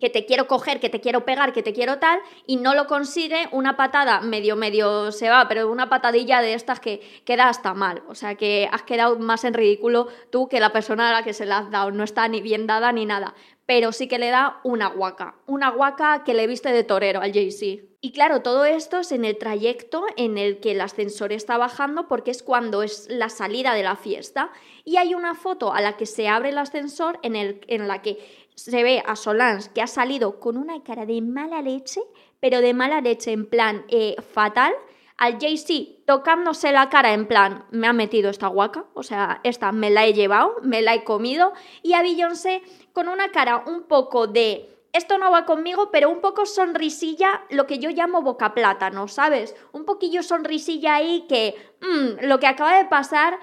que 0.00 0.10
te 0.10 0.26
quiero 0.26 0.46
coger, 0.46 0.80
que 0.80 0.90
te 0.90 1.00
quiero 1.00 1.24
pegar, 1.24 1.52
que 1.52 1.62
te 1.62 1.72
quiero 1.72 1.98
tal, 1.98 2.20
y 2.46 2.56
no 2.56 2.74
lo 2.74 2.86
consigue, 2.86 3.48
una 3.52 3.76
patada 3.76 4.20
medio, 4.20 4.56
medio 4.56 5.12
se 5.12 5.28
va, 5.28 5.48
pero 5.48 5.70
una 5.70 5.88
patadilla 5.88 6.40
de 6.40 6.54
estas 6.54 6.80
que 6.80 7.00
queda 7.24 7.48
hasta 7.48 7.74
mal. 7.74 8.02
O 8.08 8.14
sea 8.14 8.34
que 8.34 8.68
has 8.70 8.82
quedado 8.82 9.18
más 9.18 9.44
en 9.44 9.54
ridículo 9.54 10.08
tú 10.30 10.48
que 10.48 10.60
la 10.60 10.72
persona 10.72 11.08
a 11.08 11.12
la 11.12 11.22
que 11.22 11.32
se 11.32 11.46
la 11.46 11.58
has 11.58 11.70
dado. 11.70 11.90
No 11.90 12.04
está 12.04 12.28
ni 12.28 12.42
bien 12.42 12.66
dada 12.66 12.92
ni 12.92 13.06
nada. 13.06 13.34
Pero 13.66 13.92
sí 13.92 14.08
que 14.08 14.18
le 14.18 14.30
da 14.30 14.60
una 14.64 14.88
guaca. 14.88 15.36
Una 15.46 15.70
guaca 15.70 16.24
que 16.24 16.32
le 16.32 16.46
viste 16.46 16.72
de 16.72 16.84
torero 16.84 17.20
al 17.20 17.32
Jay-Z. 17.32 17.84
Y 18.00 18.12
claro, 18.12 18.42
todo 18.42 18.64
esto 18.64 19.00
es 19.00 19.10
en 19.12 19.24
el 19.24 19.36
trayecto 19.38 20.06
en 20.16 20.38
el 20.38 20.60
que 20.60 20.70
el 20.70 20.80
ascensor 20.80 21.32
está 21.32 21.58
bajando 21.58 22.06
porque 22.06 22.30
es 22.30 22.42
cuando 22.42 22.82
es 22.82 23.08
la 23.10 23.28
salida 23.28 23.74
de 23.74 23.82
la 23.82 23.96
fiesta. 23.96 24.52
Y 24.84 24.96
hay 24.96 25.14
una 25.14 25.34
foto 25.34 25.74
a 25.74 25.80
la 25.80 25.96
que 25.96 26.06
se 26.06 26.28
abre 26.28 26.50
el 26.50 26.58
ascensor 26.58 27.18
en, 27.22 27.34
el, 27.36 27.60
en 27.66 27.88
la 27.88 28.00
que 28.00 28.18
se 28.58 28.82
ve 28.82 29.02
a 29.06 29.14
Solange 29.14 29.70
que 29.72 29.82
ha 29.82 29.86
salido 29.86 30.40
con 30.40 30.56
una 30.56 30.82
cara 30.82 31.06
de 31.06 31.22
mala 31.22 31.62
leche, 31.62 32.00
pero 32.40 32.60
de 32.60 32.74
mala 32.74 33.00
leche 33.00 33.30
en 33.30 33.48
plan 33.48 33.84
eh, 33.88 34.16
fatal, 34.20 34.74
al 35.16 35.38
Jay-Z 35.38 36.02
tocándose 36.06 36.72
la 36.72 36.88
cara 36.88 37.12
en 37.12 37.26
plan, 37.26 37.66
me 37.70 37.86
ha 37.86 37.92
metido 37.92 38.30
esta 38.30 38.48
guaca, 38.48 38.86
o 38.94 39.02
sea, 39.04 39.40
esta 39.44 39.70
me 39.70 39.90
la 39.90 40.06
he 40.06 40.12
llevado, 40.12 40.56
me 40.62 40.82
la 40.82 40.94
he 40.94 41.04
comido, 41.04 41.52
y 41.82 41.92
a 41.92 42.02
Beyoncé 42.02 42.62
con 42.92 43.08
una 43.08 43.30
cara 43.30 43.62
un 43.66 43.84
poco 43.84 44.26
de 44.26 44.74
esto 44.92 45.18
no 45.18 45.30
va 45.30 45.44
conmigo, 45.44 45.90
pero 45.92 46.10
un 46.10 46.20
poco 46.20 46.46
sonrisilla, 46.46 47.42
lo 47.50 47.66
que 47.66 47.78
yo 47.78 47.90
llamo 47.90 48.22
boca 48.22 48.54
plátano, 48.54 49.06
¿sabes? 49.06 49.54
Un 49.70 49.84
poquillo 49.84 50.22
sonrisilla 50.22 50.96
ahí 50.96 51.26
que 51.28 51.54
mm, 51.80 52.26
lo 52.26 52.40
que 52.40 52.46
acaba 52.46 52.78
de 52.78 52.86
pasar 52.86 53.38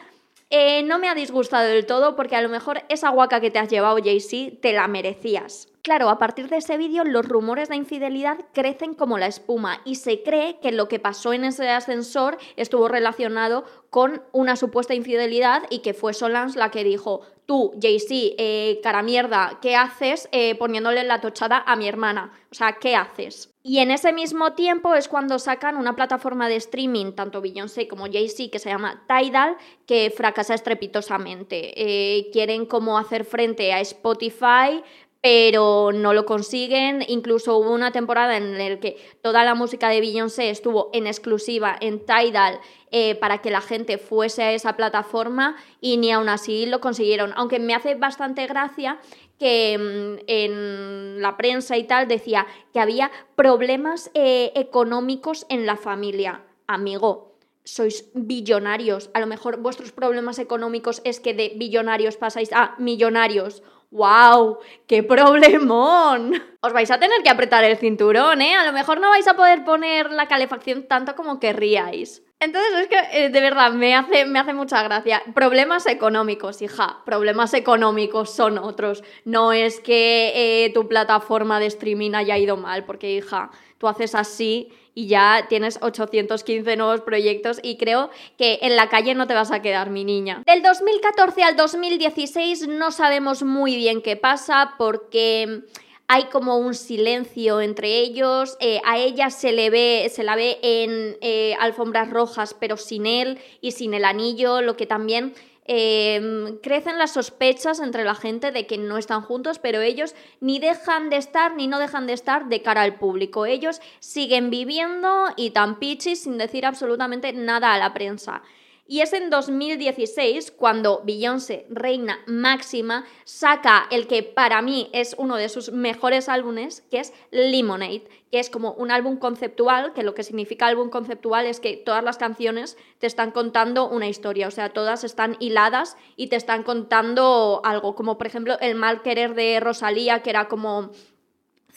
eh, 0.49 0.83
no 0.83 0.99
me 0.99 1.09
ha 1.09 1.15
disgustado 1.15 1.67
del 1.67 1.85
todo 1.85 2.15
porque 2.15 2.35
a 2.35 2.41
lo 2.41 2.49
mejor 2.49 2.83
esa 2.89 3.09
guaca 3.09 3.41
que 3.41 3.51
te 3.51 3.59
has 3.59 3.69
llevado, 3.69 3.97
Jay-Z, 4.03 4.61
te 4.61 4.73
la 4.73 4.87
merecías. 4.87 5.67
Claro, 5.85 6.09
a 6.09 6.17
partir 6.17 6.49
de 6.49 6.57
ese 6.57 6.77
vídeo 6.77 7.03
los 7.03 7.27
rumores 7.27 7.69
de 7.69 7.75
infidelidad 7.75 8.39
crecen 8.53 8.95
como 8.95 9.19
la 9.19 9.27
espuma 9.27 9.81
y 9.85 9.97
se 9.97 10.23
cree 10.23 10.57
que 10.59 10.71
lo 10.71 10.87
que 10.87 10.97
pasó 10.97 11.31
en 11.31 11.43
ese 11.43 11.69
ascensor 11.69 12.39
estuvo 12.55 12.87
relacionado 12.87 13.65
con 13.91 14.23
una 14.31 14.55
supuesta 14.55 14.95
infidelidad 14.95 15.61
y 15.69 15.83
que 15.83 15.93
fue 15.93 16.15
Solange 16.15 16.57
la 16.57 16.71
que 16.71 16.83
dijo, 16.83 17.21
tú, 17.45 17.71
Jay-Z, 17.79 18.13
eh, 18.39 18.79
cara 18.81 19.03
mierda, 19.03 19.59
¿qué 19.61 19.75
haces 19.75 20.27
eh, 20.31 20.55
poniéndole 20.55 21.03
la 21.03 21.21
tochada 21.21 21.63
a 21.67 21.75
mi 21.75 21.87
hermana? 21.87 22.33
O 22.51 22.55
sea, 22.55 22.77
¿qué 22.79 22.95
haces? 22.95 23.51
Y 23.63 23.79
en 23.79 23.89
ese 23.89 24.13
mismo 24.13 24.53
tiempo 24.53 24.93
es 24.93 25.07
cuando 25.07 25.39
sacan 25.39 25.77
una 25.77 25.95
plataforma 25.95 26.47
de 26.47 26.55
streaming, 26.55 27.13
tanto 27.13 27.41
Beyoncé 27.41 27.87
como 27.87 28.05
Jay-Z, 28.05 28.51
que 28.51 28.59
se 28.59 28.69
llama 28.69 29.03
Tidal, 29.07 29.57
que 29.87 30.13
fracasa 30.15 30.53
estrepitosamente. 30.53 31.73
Eh, 31.75 32.29
quieren 32.31 32.65
como 32.65 32.97
hacer 32.97 33.25
frente 33.25 33.73
a 33.73 33.79
Spotify, 33.81 34.83
pero 35.25 35.89
no 35.91 36.13
lo 36.13 36.23
consiguen. 36.23 37.03
Incluso 37.07 37.57
hubo 37.57 37.71
una 37.71 37.91
temporada 37.91 38.37
en 38.37 38.59
la 38.59 38.79
que 38.79 38.95
toda 39.23 39.43
la 39.43 39.55
música 39.55 39.89
de 39.89 39.99
Beyoncé 39.99 40.51
estuvo 40.51 40.91
en 40.93 41.07
exclusiva 41.07 41.75
en 41.81 42.05
Tidal 42.05 42.59
eh, 42.91 43.15
para 43.15 43.39
que 43.39 43.49
la 43.49 43.61
gente 43.61 43.97
fuese 43.97 44.43
a 44.43 44.51
esa 44.53 44.75
plataforma 44.75 45.55
y 45.81 45.97
ni 45.97 46.11
aún 46.11 46.29
así 46.29 46.67
lo 46.67 46.79
consiguieron. 46.79 47.33
Aunque 47.37 47.57
me 47.57 47.73
hace 47.73 47.95
bastante 47.95 48.45
gracia 48.45 48.99
que 49.39 49.75
mm, 49.79 50.25
en 50.27 51.21
la 51.23 51.37
prensa 51.37 51.75
y 51.75 51.85
tal 51.85 52.07
decía 52.07 52.45
que 52.71 52.79
había 52.79 53.09
problemas 53.35 54.11
eh, 54.13 54.51
económicos 54.53 55.47
en 55.49 55.65
la 55.65 55.75
familia. 55.75 56.43
Amigo, 56.67 57.35
sois 57.63 58.11
billonarios. 58.13 59.09
A 59.15 59.19
lo 59.19 59.25
mejor 59.25 59.57
vuestros 59.57 59.91
problemas 59.91 60.37
económicos 60.37 61.01
es 61.03 61.19
que 61.19 61.33
de 61.33 61.53
billonarios 61.55 62.15
pasáis 62.15 62.53
a 62.53 62.75
millonarios 62.77 63.63
¡Wow! 63.95 64.57
¡Qué 64.87 65.03
problemón! 65.03 66.33
Os 66.59 66.73
vais 66.73 66.91
a 66.91 66.99
tener 66.99 67.23
que 67.23 67.29
apretar 67.29 67.63
el 67.63 67.77
cinturón, 67.77 68.41
¿eh? 68.41 68.53
A 68.53 68.65
lo 68.65 68.73
mejor 68.73 68.99
no 68.99 69.07
vais 69.07 69.25
a 69.25 69.35
poder 69.35 69.63
poner 69.63 70.11
la 70.11 70.27
calefacción 70.27 70.85
tanto 70.85 71.15
como 71.15 71.39
querríais. 71.39 72.24
Entonces 72.39 72.71
es 72.81 72.87
que 72.87 73.25
eh, 73.25 73.29
de 73.29 73.41
verdad 73.41 73.71
me 73.71 73.95
hace, 73.95 74.25
me 74.25 74.39
hace 74.39 74.53
mucha 74.53 74.83
gracia. 74.83 75.23
Problemas 75.33 75.87
económicos, 75.87 76.61
hija. 76.61 77.01
Problemas 77.05 77.53
económicos 77.53 78.29
son 78.35 78.57
otros. 78.57 79.03
No 79.23 79.53
es 79.53 79.79
que 79.79 80.65
eh, 80.65 80.73
tu 80.73 80.87
plataforma 80.87 81.59
de 81.59 81.67
streaming 81.67 82.13
haya 82.13 82.37
ido 82.37 82.57
mal, 82.57 82.85
porque 82.85 83.15
hija, 83.15 83.51
tú 83.77 83.87
haces 83.87 84.15
así 84.15 84.69
y 84.93 85.07
ya 85.07 85.45
tienes 85.49 85.79
815 85.81 86.75
nuevos 86.77 87.01
proyectos 87.01 87.59
y 87.63 87.77
creo 87.77 88.09
que 88.37 88.59
en 88.61 88.75
la 88.75 88.89
calle 88.89 89.15
no 89.15 89.27
te 89.27 89.33
vas 89.33 89.51
a 89.51 89.61
quedar, 89.61 89.89
mi 89.89 90.03
niña. 90.03 90.43
Del 90.45 90.61
2014 90.61 91.43
al 91.43 91.55
2016 91.55 92.67
no 92.67 92.91
sabemos 92.91 93.43
muy 93.43 93.75
bien 93.75 94.01
qué 94.01 94.15
pasa 94.15 94.75
porque 94.77 95.63
hay 96.07 96.25
como 96.25 96.57
un 96.57 96.75
silencio 96.75 97.61
entre 97.61 97.99
ellos, 97.99 98.57
eh, 98.59 98.81
a 98.85 98.97
ella 98.97 99.29
se 99.29 99.51
le 99.51 99.69
ve, 99.69 100.11
se 100.13 100.23
la 100.23 100.35
ve 100.35 100.59
en 100.61 101.17
eh, 101.21 101.55
alfombras 101.59 102.09
rojas, 102.09 102.55
pero 102.59 102.77
sin 102.77 103.05
él 103.05 103.39
y 103.61 103.71
sin 103.71 103.93
el 103.93 104.05
anillo, 104.05 104.61
lo 104.61 104.77
que 104.77 104.85
también 104.85 105.33
Em, 105.67 106.59
crecen 106.59 106.99
las 106.99 107.13
sospechas 107.13 107.79
entre 107.79 108.03
la 108.03 108.13
gente 108.13 108.51
de 108.51 108.67
que 108.67 108.77
no 108.77 108.99
están 108.99 109.23
juntos, 109.23 109.57
pero 109.57 109.81
ellos 109.81 110.13
ni 110.39 110.59
dejan 110.59 111.09
de 111.09 111.17
estar 111.17 111.55
ni 111.55 111.65
no 111.65 111.79
dejan 111.79 112.05
de 112.05 112.13
estar 112.13 112.49
de 112.49 112.61
cara 112.61 112.83
al 112.83 112.99
público. 112.99 113.47
Ellos 113.47 113.81
siguen 113.99 114.51
viviendo 114.51 115.25
y 115.35 115.49
tan 115.51 115.79
pichis 115.79 116.21
sin 116.21 116.37
decir 116.37 116.67
absolutamente 116.67 117.33
nada 117.33 117.73
a 117.73 117.79
la 117.79 117.95
prensa. 117.95 118.43
Y 118.87 119.01
es 119.01 119.13
en 119.13 119.31
2016 119.31 120.51
cuando 120.51 121.01
Beyoncé, 121.03 121.65
reina 121.69 122.19
máxima, 122.27 123.03
saca 123.23 123.87
el 123.89 124.05
que 124.05 124.21
para 124.21 124.61
mí 124.61 124.89
es 124.93 125.15
uno 125.17 125.37
de 125.37 125.49
sus 125.49 125.71
mejores 125.71 126.29
álbumes, 126.29 126.83
que 126.91 126.99
es 126.99 127.11
Lemonade, 127.31 128.07
que 128.31 128.39
es 128.39 128.51
como 128.51 128.73
un 128.73 128.91
álbum 128.91 129.17
conceptual, 129.17 129.93
que 129.93 130.03
lo 130.03 130.13
que 130.13 130.21
significa 130.21 130.67
álbum 130.67 130.91
conceptual 130.91 131.47
es 131.47 131.59
que 131.59 131.77
todas 131.77 132.03
las 132.03 132.19
canciones 132.19 132.77
te 132.99 133.07
están 133.07 133.31
contando 133.31 133.89
una 133.89 134.07
historia, 134.07 134.47
o 134.47 134.51
sea, 134.51 134.69
todas 134.69 135.03
están 135.03 135.35
hiladas 135.39 135.97
y 136.15 136.27
te 136.27 136.35
están 136.35 136.61
contando 136.61 137.61
algo, 137.63 137.95
como 137.95 138.19
por 138.19 138.27
ejemplo 138.27 138.59
el 138.59 138.75
mal 138.75 139.01
querer 139.01 139.33
de 139.33 139.59
Rosalía, 139.61 140.21
que 140.21 140.29
era 140.29 140.47
como 140.47 140.91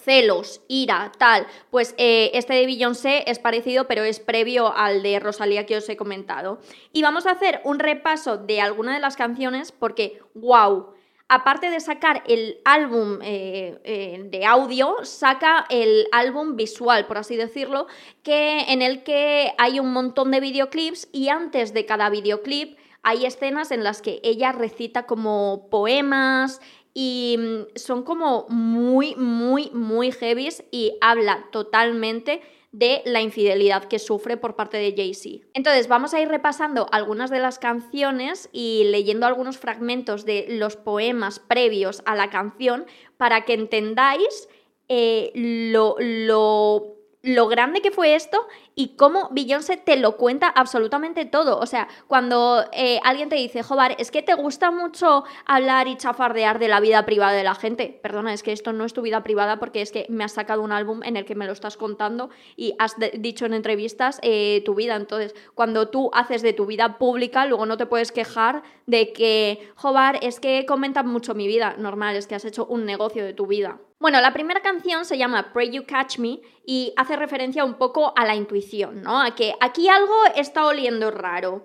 celos, 0.09 0.63
ira, 0.69 1.13
tal. 1.19 1.47
Pues 1.71 1.95
eh, 1.99 2.31
este 2.33 2.55
de 2.55 2.65
Beyoncé 2.65 3.25
es 3.27 3.39
parecido, 3.39 3.87
pero 3.87 4.05
es 4.05 4.21
previo 4.21 4.75
al 4.75 5.03
de 5.03 5.21
Rosalía 5.21 5.67
que 5.67 5.77
os 5.77 5.87
he 5.91 5.99
comentado. 5.99 6.61
Y 6.95 7.03
vamos 7.03 7.27
a 7.27 7.33
hacer 7.33 7.61
un 7.65 7.79
repaso 7.79 8.39
de 8.39 8.63
alguna 8.63 8.95
de 8.95 9.01
las 9.01 9.17
canciones 9.17 9.71
porque, 9.71 10.19
wow, 10.33 10.95
aparte 11.29 11.69
de 11.69 11.79
sacar 11.81 12.23
el 12.27 12.59
álbum 12.65 13.19
eh, 13.21 13.79
eh, 13.85 14.23
de 14.31 14.47
audio, 14.47 14.97
saca 15.03 15.67
el 15.69 16.07
álbum 16.13 16.57
visual, 16.57 17.07
por 17.07 17.19
así 17.19 17.37
decirlo, 17.37 17.87
que, 18.23 18.61
en 18.73 18.81
el 18.81 19.03
que 19.03 19.53
hay 19.59 19.79
un 19.79 19.93
montón 19.93 20.31
de 20.31 20.41
videoclips 20.41 21.11
y 21.13 21.29
antes 21.29 21.75
de 21.75 21.85
cada 21.85 22.09
videoclip 22.09 22.79
hay 23.03 23.27
escenas 23.27 23.71
en 23.71 23.85
las 23.85 24.03
que 24.03 24.21
ella 24.23 24.53
recita 24.53 25.07
como 25.07 25.69
poemas, 25.71 26.61
y 27.01 27.37
mm, 27.39 27.79
son 27.79 28.03
como 28.03 28.47
muy, 28.49 29.15
muy, 29.15 29.71
muy 29.71 30.11
heavies 30.11 30.65
y 30.73 30.99
habla 31.01 31.47
totalmente 31.53 32.41
de 32.73 33.03
la 33.05 33.21
infidelidad 33.21 33.85
que 33.85 34.01
sufre 34.01 34.37
por 34.37 34.57
parte 34.57 34.79
de 34.79 34.93
Jay-Z. 34.97 35.47
Entonces 35.55 35.87
vamos 35.87 36.13
a 36.13 36.21
ir 36.21 36.27
repasando 36.27 36.89
algunas 36.91 37.31
de 37.31 37.39
las 37.39 37.61
canciones 37.61 38.49
y 38.53 38.83
leyendo 38.91 39.29
algunos 39.29 39.59
fragmentos 39.59 40.25
de 40.25 40.47
los 40.49 40.75
poemas 40.75 41.39
previos 41.39 42.03
a 42.05 42.17
la 42.17 42.31
canción 42.31 42.85
para 43.17 43.45
que 43.45 43.55
entendáis 43.55 44.49
eh, 44.89 45.31
lo, 45.37 45.95
lo 46.01 46.98
lo 47.23 47.49
grande 47.49 47.83
que 47.83 47.91
fue 47.91 48.15
esto 48.15 48.47
y 48.75 48.97
cómo 48.97 49.29
Beyoncé 49.33 49.77
te 49.77 49.97
lo 49.97 50.17
cuenta 50.17 50.49
absolutamente 50.49 51.25
todo. 51.25 51.59
O 51.59 51.67
sea, 51.67 51.89
cuando 52.07 52.65
eh, 52.73 53.01
alguien 53.03 53.29
te 53.29 53.35
dice, 53.35 53.63
Jobar, 53.63 53.97
es 53.99 54.11
que 54.11 54.23
te 54.23 54.35
gusta 54.35 54.71
mucho 54.71 55.25
hablar 55.45 55.89
y 55.89 55.97
chafardear 55.97 56.59
de 56.61 56.69
la 56.69 56.79
vida 56.79 57.05
privada 57.05 57.33
de 57.33 57.43
la 57.43 57.57
gente. 57.57 57.99
Perdona, 58.03 58.33
es 58.33 58.43
que 58.43 58.53
esto 58.53 58.73
no 58.73 58.85
es 58.85 58.93
tu 58.93 59.03
vida 59.03 59.25
privada 59.25 59.59
porque 59.59 59.83
es 59.83 59.91
que 59.91 60.07
me 60.09 60.23
has 60.23 60.33
sacado 60.33 60.63
un 60.63 60.71
álbum 60.71 61.03
en 61.03 61.17
el 61.17 61.25
que 61.25 61.35
me 61.35 61.47
lo 61.47 61.53
estás 61.53 61.77
contando 61.77 62.31
y 62.57 62.75
has 62.79 62.95
dicho 63.15 63.47
en 63.47 63.55
entrevistas 63.55 64.21
eh, 64.23 64.63
tu 64.65 64.75
vida. 64.75 64.95
Entonces, 64.95 65.35
cuando 65.55 65.89
tú 65.89 66.11
haces 66.15 66.43
de 66.43 66.53
tu 66.53 66.67
vida 66.67 66.99
pública, 66.99 67.47
luego 67.47 67.67
no 67.67 67.77
te 67.77 67.87
puedes 67.87 68.13
quejar 68.13 68.63
de 68.87 69.13
que, 69.13 69.69
Jobar, 69.75 70.21
es 70.23 70.39
que 70.39 70.65
comentan 70.67 71.09
mucho 71.09 71.35
mi 71.35 71.49
vida. 71.49 71.75
Normal, 71.79 72.15
es 72.15 72.29
que 72.29 72.37
has 72.37 72.45
hecho 72.45 72.65
un 72.67 72.85
negocio 72.85 73.25
de 73.25 73.35
tu 73.35 73.47
vida. 73.47 73.81
Bueno, 74.01 74.21
la 74.21 74.33
primera 74.33 74.63
canción 74.63 75.05
se 75.05 75.19
llama 75.19 75.53
Pray 75.53 75.71
You 75.71 75.85
Catch 75.85 76.19
Me 76.19 76.41
y 76.65 76.93
hace 76.97 77.17
referencia 77.17 77.65
un 77.65 77.75
poco 77.75 78.13
a 78.15 78.25
la 78.25 78.37
intuición, 78.37 79.03
¿no? 79.03 79.21
A 79.21 79.35
que 79.35 79.55
aquí 79.61 79.89
algo 79.89 80.15
está 80.37 80.67
oliendo 80.67 81.11
raro. 81.11 81.65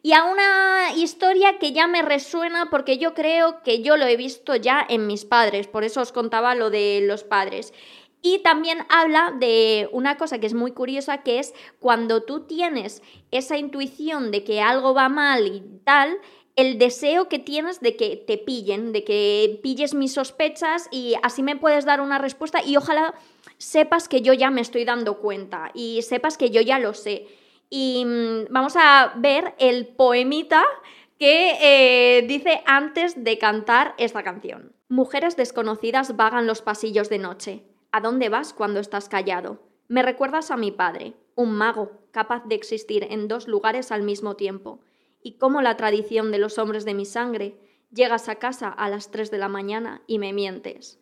Y 0.00 0.14
a 0.14 0.24
una 0.24 0.94
historia 0.96 1.58
que 1.58 1.72
ya 1.72 1.86
me 1.86 2.00
resuena 2.00 2.70
porque 2.70 2.96
yo 2.96 3.12
creo 3.12 3.62
que 3.62 3.82
yo 3.82 3.98
lo 3.98 4.06
he 4.06 4.16
visto 4.16 4.56
ya 4.56 4.84
en 4.88 5.06
mis 5.06 5.26
padres, 5.26 5.66
por 5.66 5.84
eso 5.84 6.00
os 6.00 6.10
contaba 6.10 6.54
lo 6.54 6.70
de 6.70 7.02
los 7.02 7.22
padres. 7.22 7.74
Y 8.22 8.38
también 8.38 8.86
habla 8.88 9.34
de 9.38 9.90
una 9.92 10.16
cosa 10.16 10.38
que 10.38 10.46
es 10.46 10.54
muy 10.54 10.72
curiosa, 10.72 11.22
que 11.22 11.38
es 11.38 11.52
cuando 11.80 12.22
tú 12.22 12.46
tienes 12.46 13.02
esa 13.30 13.58
intuición 13.58 14.30
de 14.30 14.42
que 14.42 14.62
algo 14.62 14.94
va 14.94 15.10
mal 15.10 15.46
y 15.46 15.62
tal, 15.84 16.16
el 16.56 16.78
deseo 16.78 17.28
que 17.28 17.38
tienes 17.38 17.80
de 17.80 17.96
que 17.96 18.16
te 18.16 18.38
pillen, 18.38 18.92
de 18.92 19.04
que 19.04 19.58
pilles 19.62 19.94
mis 19.94 20.12
sospechas 20.12 20.88
y 20.90 21.14
así 21.22 21.42
me 21.42 21.56
puedes 21.56 21.84
dar 21.84 22.00
una 22.00 22.18
respuesta 22.18 22.62
y 22.64 22.76
ojalá 22.76 23.14
sepas 23.58 24.08
que 24.08 24.22
yo 24.22 24.32
ya 24.32 24.50
me 24.50 24.60
estoy 24.60 24.84
dando 24.84 25.18
cuenta 25.18 25.70
y 25.74 26.02
sepas 26.02 26.38
que 26.38 26.50
yo 26.50 26.60
ya 26.60 26.78
lo 26.78 26.94
sé. 26.94 27.26
Y 27.70 28.04
mm, 28.04 28.52
vamos 28.52 28.76
a 28.76 29.14
ver 29.16 29.54
el 29.58 29.86
poemita 29.86 30.64
que 31.18 31.56
eh, 31.60 32.22
dice 32.22 32.62
antes 32.66 33.24
de 33.24 33.38
cantar 33.38 33.94
esta 33.98 34.22
canción. 34.22 34.72
Mujeres 34.88 35.36
desconocidas 35.36 36.16
vagan 36.16 36.46
los 36.46 36.62
pasillos 36.62 37.08
de 37.08 37.18
noche. 37.18 37.62
¿A 37.90 38.00
dónde 38.00 38.28
vas 38.28 38.52
cuando 38.52 38.80
estás 38.80 39.08
callado? 39.08 39.60
Me 39.88 40.02
recuerdas 40.02 40.50
a 40.50 40.56
mi 40.56 40.70
padre, 40.70 41.14
un 41.34 41.52
mago 41.52 41.92
capaz 42.12 42.44
de 42.44 42.54
existir 42.54 43.06
en 43.10 43.26
dos 43.26 43.48
lugares 43.48 43.90
al 43.90 44.02
mismo 44.02 44.36
tiempo 44.36 44.80
y 45.24 45.38
como 45.38 45.62
la 45.62 45.76
tradición 45.76 46.30
de 46.30 46.38
los 46.38 46.58
hombres 46.58 46.84
de 46.84 46.94
mi 46.94 47.06
sangre, 47.06 47.56
llegas 47.90 48.28
a 48.28 48.36
casa 48.36 48.68
a 48.68 48.88
las 48.90 49.10
3 49.10 49.30
de 49.30 49.38
la 49.38 49.48
mañana 49.48 50.02
y 50.06 50.20
me 50.20 50.32
mientes. 50.32 51.00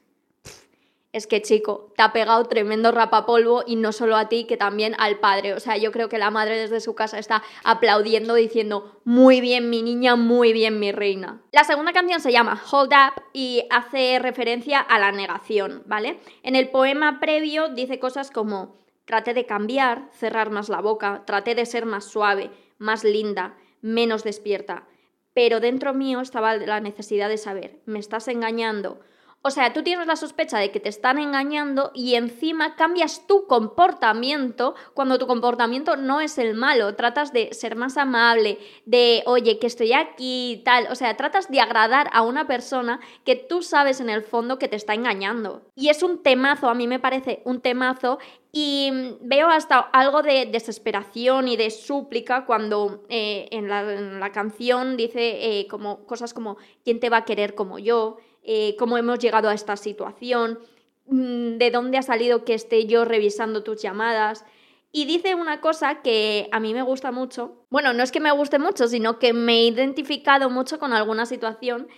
es 1.11 1.27
que 1.27 1.43
chico, 1.43 1.93
te 1.95 2.03
ha 2.03 2.13
pegado 2.15 2.43
tremendo 2.47 2.91
rapapolvo 2.91 3.65
y 3.67 3.77
no 3.77 3.93
solo 3.93 4.17
a 4.17 4.31
ti, 4.31 4.45
que 4.45 4.57
también 4.57 4.95
al 4.99 5.19
padre. 5.19 5.53
O 5.53 5.61
sea, 5.61 5.77
yo 5.77 5.93
creo 5.93 6.09
que 6.09 6.17
la 6.17 6.31
madre 6.31 6.57
desde 6.57 6.81
su 6.81 6.95
casa 6.95 7.19
está 7.19 7.43
aplaudiendo 7.65 8.35
diciendo, 8.35 8.99
muy 9.05 9.43
bien 9.43 9.69
mi 9.69 9.83
niña, 9.83 10.17
muy 10.17 10.55
bien 10.55 10.81
mi 10.81 10.91
reina. 10.91 11.43
La 11.51 11.65
segunda 11.65 11.93
canción 11.93 12.21
se 12.21 12.33
llama 12.33 12.63
Hold 12.71 12.93
Up 12.93 13.23
y 13.35 13.67
hace 13.71 14.21
referencia 14.21 14.81
a 14.81 14.99
la 14.99 15.13
negación, 15.13 15.83
¿vale? 15.85 16.19
En 16.45 16.57
el 16.57 16.71
poema 16.71 17.21
previo 17.21 17.69
dice 17.69 17.99
cosas 17.99 18.31
como, 18.31 18.77
traté 19.05 19.35
de 19.35 19.45
cambiar, 19.45 20.09
cerrar 20.13 20.51
más 20.51 20.71
la 20.71 20.81
boca, 20.81 21.25
traté 21.27 21.55
de 21.55 21.67
ser 21.67 21.85
más 21.85 22.05
suave, 22.05 22.51
más 22.79 23.05
linda, 23.05 23.57
menos 23.83 24.25
despierta. 24.25 24.89
Pero 25.35 25.61
dentro 25.61 25.93
mío 25.93 26.21
estaba 26.21 26.57
la 26.57 26.81
necesidad 26.81 27.29
de 27.29 27.39
saber, 27.39 27.81
me 27.85 27.99
estás 27.99 28.29
engañando, 28.29 29.01
o 29.45 29.51
sea, 29.51 29.73
tú 29.73 29.83
tienes 29.83 30.07
la 30.07 30.15
sospecha 30.15 30.59
de 30.59 30.71
que 30.71 30.79
te 30.79 30.89
están 30.89 31.19
engañando 31.19 31.91
y 31.95 32.15
encima 32.15 32.77
cambias 32.77 33.27
tu 33.27 33.49
comportamiento 33.49 34.77
cuando 34.95 35.19
tu 35.19 35.27
comportamiento 35.27 35.97
no 35.97 36.21
es 36.21 36.39
el 36.39 36.55
malo. 36.55 36.95
Tratas 36.95 37.33
de 37.33 37.53
ser 37.53 37.75
más 37.75 37.97
amable, 37.97 38.59
de, 38.87 39.25
oye, 39.27 39.59
que 39.59 39.67
estoy 39.67 39.95
aquí 39.95 40.53
y 40.53 40.57
tal. 40.59 40.87
O 40.93 40.95
sea, 40.95 41.17
tratas 41.17 41.51
de 41.51 41.61
agradar 41.61 42.09
a 42.13 42.23
una 42.23 42.47
persona 42.47 43.01
que 43.25 43.35
tú 43.35 43.63
sabes 43.63 44.01
en 44.01 44.11
el 44.11 44.23
fondo 44.23 44.61
que 44.61 44.69
te 44.69 44.77
está 44.77 44.95
engañando. 44.95 45.63
Y 45.75 45.89
es 45.89 46.05
un 46.05 46.23
temazo, 46.23 46.69
a 46.69 46.75
mí 46.75 46.87
me 46.87 47.01
parece 47.01 47.43
un 47.45 47.61
temazo 47.61 48.21
y 48.53 49.17
veo 49.23 49.49
hasta 49.49 49.79
algo 49.79 50.23
de 50.23 50.47
desesperación 50.47 51.49
y 51.49 51.57
de 51.57 51.71
súplica 51.71 52.45
cuando 52.45 53.03
eh, 53.09 53.49
en, 53.51 53.69
la, 53.69 54.31
canción 54.31 54.97
dice 54.99 55.61
eh, 55.61 55.67
como 55.69 56.05
cosas 56.05 56.35
como 56.35 56.59
¿quién 56.85 57.01
te 57.01 57.09
va 57.09 57.19
a 57.19 57.25
querer 57.25 57.55
como 57.55 57.79
yo? 57.79 58.19
Eh, 58.43 58.75
cómo 58.79 58.99
hemos 58.99 59.19
llegado 59.19 59.49
a 59.49 59.55
esta 59.55 59.77
situación, 59.77 60.59
mm, 61.07 61.59
de 61.59 61.71
dónde 61.71 61.99
ha 61.99 62.03
salido 62.03 62.45
que 62.45 62.55
esté 62.55 62.87
yo 62.87 63.05
revisando 63.05 63.63
tus 63.63 63.81
llamadas. 63.81 64.45
Y 64.91 65.07
dice 65.07 65.35
una 65.35 65.61
cosa 65.61 66.03
que 66.03 66.49
a 66.53 66.61
mí 66.61 66.75
me 66.75 66.83
gusta 66.83 67.13
mucho. 67.13 67.65
Bueno, 67.71 67.93
no 67.93 68.03
es 68.03 68.13
que 68.13 68.21
me 68.21 68.31
guste 68.33 68.59
mucho, 68.59 68.89
sino 68.89 69.19
que 69.19 69.33
me 69.33 69.61
he 69.61 69.67
identificado 69.67 70.51
mucho 70.51 70.79
con 70.79 70.93
alguna 70.93 71.25
situación, 71.25 71.89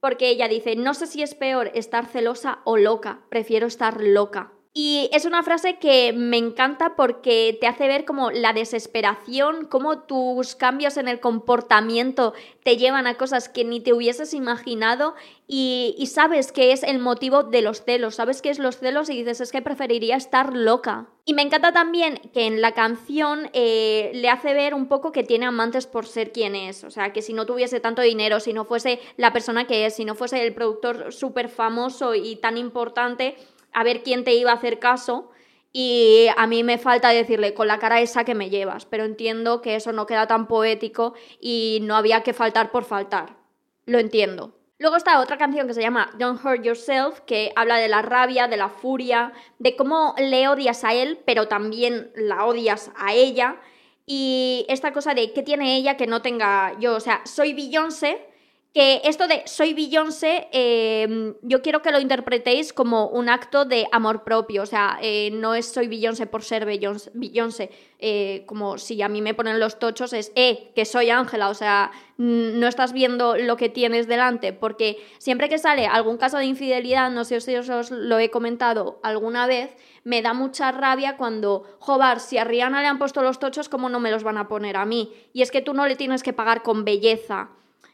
porque 0.00 0.28
ella 0.28 0.48
dice, 0.48 0.76
no 0.76 0.94
sé 0.94 1.06
si 1.06 1.22
es 1.22 1.34
peor 1.34 1.70
estar 1.74 2.06
celosa 2.06 2.58
o 2.64 2.76
loca, 2.76 3.20
prefiero 3.30 3.66
estar 3.66 4.02
loca. 4.02 4.52
Y 4.74 5.10
es 5.12 5.26
una 5.26 5.42
frase 5.42 5.76
que 5.76 6.14
me 6.14 6.38
encanta 6.38 6.96
porque 6.96 7.58
te 7.60 7.66
hace 7.66 7.88
ver 7.88 8.06
como 8.06 8.30
la 8.30 8.54
desesperación, 8.54 9.66
cómo 9.66 9.98
tus 9.98 10.54
cambios 10.54 10.96
en 10.96 11.08
el 11.08 11.20
comportamiento 11.20 12.32
te 12.62 12.78
llevan 12.78 13.06
a 13.06 13.18
cosas 13.18 13.50
que 13.50 13.64
ni 13.64 13.80
te 13.80 13.92
hubieses 13.92 14.32
imaginado 14.32 15.14
y, 15.46 15.94
sabes 16.06 16.52
que 16.52 16.72
es 16.72 16.84
el 16.84 17.00
motivo 17.00 17.42
de 17.42 17.60
los 17.60 17.84
celos, 17.84 18.14
sabes 18.14 18.40
que 18.40 18.48
es 18.48 18.58
los 18.58 18.78
celos 18.78 19.10
y 19.10 19.18
dices 19.18 19.42
es 19.42 19.52
que 19.52 19.60
preferiría 19.60 20.16
estar 20.16 20.56
loca. 20.56 21.08
Y 21.26 21.34
me 21.34 21.42
encanta 21.42 21.72
también 21.72 22.18
que 22.32 22.46
en 22.46 22.62
la 22.62 22.72
canción 22.72 23.50
eh, 23.52 24.10
le 24.14 24.30
hace 24.30 24.54
ver 24.54 24.72
un 24.72 24.86
poco 24.86 25.12
que 25.12 25.22
tiene 25.22 25.44
amantes 25.44 25.86
por 25.86 26.06
ser 26.06 26.32
quien 26.32 26.56
es, 26.56 26.82
o 26.82 26.90
sea, 26.90 27.12
que 27.12 27.20
si 27.20 27.34
no 27.34 27.44
tuviese 27.44 27.80
tanto 27.80 28.00
dinero, 28.00 28.40
si 28.40 28.54
no 28.54 28.64
fuese 28.64 29.00
la 29.18 29.34
persona 29.34 29.66
que 29.66 29.84
es, 29.84 29.96
si 29.96 30.06
no 30.06 30.14
fuese 30.14 30.42
el 30.46 30.54
productor 30.54 31.12
súper 31.12 31.50
famoso 31.50 32.14
y 32.14 32.36
tan 32.36 32.56
importante, 32.56 33.36
a 33.72 33.84
ver 33.84 34.02
quién 34.02 34.24
te 34.24 34.34
iba 34.34 34.50
a 34.50 34.54
hacer 34.54 34.78
caso. 34.78 35.30
Y 35.72 36.26
a 36.36 36.46
mí 36.46 36.64
me 36.64 36.76
falta 36.76 37.08
decirle 37.08 37.54
con 37.54 37.66
la 37.66 37.78
cara 37.78 38.00
esa 38.00 38.24
que 38.24 38.34
me 38.34 38.50
llevas, 38.50 38.84
pero 38.84 39.04
entiendo 39.04 39.62
que 39.62 39.74
eso 39.74 39.92
no 39.92 40.06
queda 40.06 40.26
tan 40.26 40.46
poético 40.46 41.14
y 41.40 41.78
no 41.82 41.96
había 41.96 42.22
que 42.22 42.34
faltar 42.34 42.70
por 42.70 42.84
faltar. 42.84 43.36
Lo 43.86 43.98
entiendo. 43.98 44.54
Luego 44.82 44.96
está 44.96 45.20
otra 45.20 45.38
canción 45.38 45.68
que 45.68 45.74
se 45.74 45.80
llama 45.80 46.10
Don't 46.18 46.44
Hurt 46.44 46.62
Yourself, 46.62 47.20
que 47.20 47.52
habla 47.54 47.76
de 47.76 47.88
la 47.88 48.02
rabia, 48.02 48.48
de 48.48 48.56
la 48.56 48.68
furia, 48.68 49.32
de 49.60 49.76
cómo 49.76 50.14
le 50.18 50.48
odias 50.48 50.82
a 50.82 50.92
él, 50.92 51.20
pero 51.24 51.46
también 51.46 52.10
la 52.16 52.46
odias 52.46 52.90
a 52.96 53.14
ella. 53.14 53.60
Y 54.06 54.66
esta 54.68 54.92
cosa 54.92 55.14
de 55.14 55.32
qué 55.32 55.42
tiene 55.42 55.76
ella 55.76 55.96
que 55.96 56.08
no 56.08 56.20
tenga 56.20 56.76
yo. 56.80 56.96
O 56.96 57.00
sea, 57.00 57.22
soy 57.24 57.52
Beyoncé, 57.54 58.26
que 58.74 59.02
esto 59.04 59.28
de 59.28 59.42
soy 59.44 59.74
Beyoncé, 59.74 60.48
em, 60.50 61.34
yo 61.42 61.60
quiero 61.60 61.82
que 61.82 61.92
lo 61.92 62.00
interpretéis 62.00 62.72
como 62.72 63.06
un 63.08 63.28
acto 63.28 63.66
de 63.66 63.86
amor 63.92 64.24
propio, 64.24 64.62
o 64.62 64.66
sea, 64.66 64.98
eh, 65.02 65.30
no 65.30 65.54
es 65.54 65.66
soy 65.66 65.88
Beyoncé 65.88 66.26
por 66.26 66.42
ser 66.42 66.64
Beyoncé, 66.64 67.70
eh, 67.98 68.44
como 68.46 68.78
si 68.78 69.02
a 69.02 69.08
mí 69.08 69.20
me 69.20 69.34
ponen 69.34 69.60
los 69.60 69.78
tochos, 69.78 70.14
es, 70.14 70.32
eh, 70.36 70.72
que 70.74 70.86
soy 70.86 71.10
Ángela, 71.10 71.50
o 71.50 71.54
sea, 71.54 71.90
no 72.16 72.66
estás 72.66 72.94
viendo 72.94 73.36
lo 73.36 73.56
que 73.56 73.68
tienes 73.68 74.06
delante, 74.06 74.54
porque 74.54 74.96
siempre 75.18 75.50
que 75.50 75.58
sale 75.58 75.86
algún 75.86 76.16
caso 76.16 76.38
de 76.38 76.46
infidelidad, 76.46 77.10
no 77.10 77.24
sé 77.24 77.40
si 77.42 77.54
os 77.56 77.90
lo 77.90 78.18
he 78.18 78.30
comentado 78.30 79.00
alguna 79.02 79.46
vez, 79.46 79.76
me 80.04 80.22
da 80.22 80.32
mucha 80.32 80.72
rabia 80.72 81.16
cuando, 81.18 81.64
jobar, 81.78 82.20
si 82.20 82.38
a 82.38 82.44
Rihanna 82.44 82.80
le 82.80 82.86
han 82.86 82.98
puesto 82.98 83.22
los 83.22 83.38
tochos, 83.38 83.68
¿cómo 83.68 83.90
no 83.90 84.00
me 84.00 84.10
los 84.10 84.24
van 84.24 84.38
a 84.38 84.48
poner 84.48 84.76
a 84.76 84.86
mí? 84.86 85.12
Y 85.34 85.42
es 85.42 85.50
que 85.50 85.60
tú 85.62 85.74
no 85.74 85.86
le 85.86 85.96
tienes 85.96 86.22
que 86.22 86.32
pagar 86.32 86.62
con 86.62 86.84
belleza. 86.84 87.50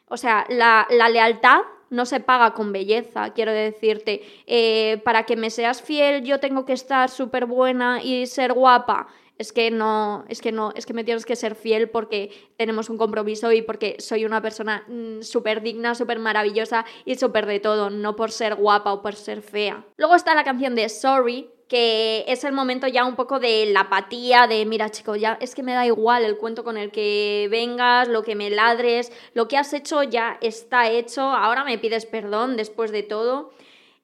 O 0.09 0.17
sea, 0.17 0.47
la, 0.49 0.87
lealtad 0.91 1.61
no 1.91 2.05
se 2.07 2.21
paga 2.21 2.55
con 2.55 2.73
belleza, 2.73 3.33
quiero 3.33 3.53
decirte. 3.53 4.23
Eh, 4.47 5.01
para 5.05 5.25
que 5.25 5.37
me 5.37 5.51
seas 5.51 5.83
fiel 5.83 6.25
yo 6.25 6.41
tengo 6.41 6.65
que 6.65 6.73
estar 6.73 7.09
súper 7.11 7.47
buena 7.47 8.03
y 8.03 8.27
ser 8.27 8.53
guapa. 8.53 9.09
Es 9.39 9.53
que 9.53 9.71
no, 9.71 10.25
es 10.29 10.41
que 10.41 10.53
no, 10.53 10.73
es 10.75 10.85
que 10.85 10.95
me 10.95 11.05
tienes 11.05 11.25
que 11.25 11.37
ser 11.37 11.55
fiel 11.55 11.89
porque 11.89 12.31
tenemos 12.57 12.91
un 12.91 12.99
compromiso 12.99 13.53
y 13.53 13.63
porque 13.63 13.97
soy 14.01 14.25
una 14.25 14.43
persona 14.43 14.85
mm, 14.89 15.23
súper 15.23 15.63
digna, 15.63 15.95
súper 15.95 16.19
maravillosa 16.19 16.85
y 17.05 17.15
súper 17.15 17.47
de 17.47 17.61
todo, 17.61 17.89
no 17.89 18.17
por 18.17 18.33
ser 18.33 18.57
guapa 18.57 18.93
o 18.93 19.01
por 19.01 19.15
ser 19.15 19.43
fea. 19.43 19.85
Luego 19.97 20.17
está 20.17 20.35
la 20.35 20.45
canción 20.45 20.75
de 20.75 20.89
Sorry, 20.89 21.49
que 21.69 22.25
es 22.27 22.45
el 22.45 22.53
momento 22.53 22.89
ya 22.89 23.05
un 23.05 23.15
poco 23.15 23.39
de 23.39 23.67
la 23.67 23.81
apatía, 23.81 24.47
de 24.47 24.65
mira 24.65 24.91
chico, 24.91 25.15
ya 25.17 25.39
es 25.41 25.55
que 25.55 25.63
me 25.63 25.75
da 25.75 25.87
igual 25.87 26.25
el 26.25 26.39
cuento 26.39 26.65
con 26.65 26.79
el 26.79 26.91
que 26.91 27.47
vengas, 27.51 28.09
lo 28.09 28.23
que 28.23 28.35
me 28.35 28.51
ladres, 28.51 29.13
lo 29.35 29.47
que 29.49 29.59
has 29.59 29.73
hecho 29.75 30.03
ya 30.03 30.39
está 30.41 30.91
hecho, 30.91 31.21
ahora 31.21 31.65
me 31.65 31.79
pides 31.79 32.07
perdón 32.07 32.57
después 32.57 32.91
de 32.91 33.03
todo. 33.03 33.53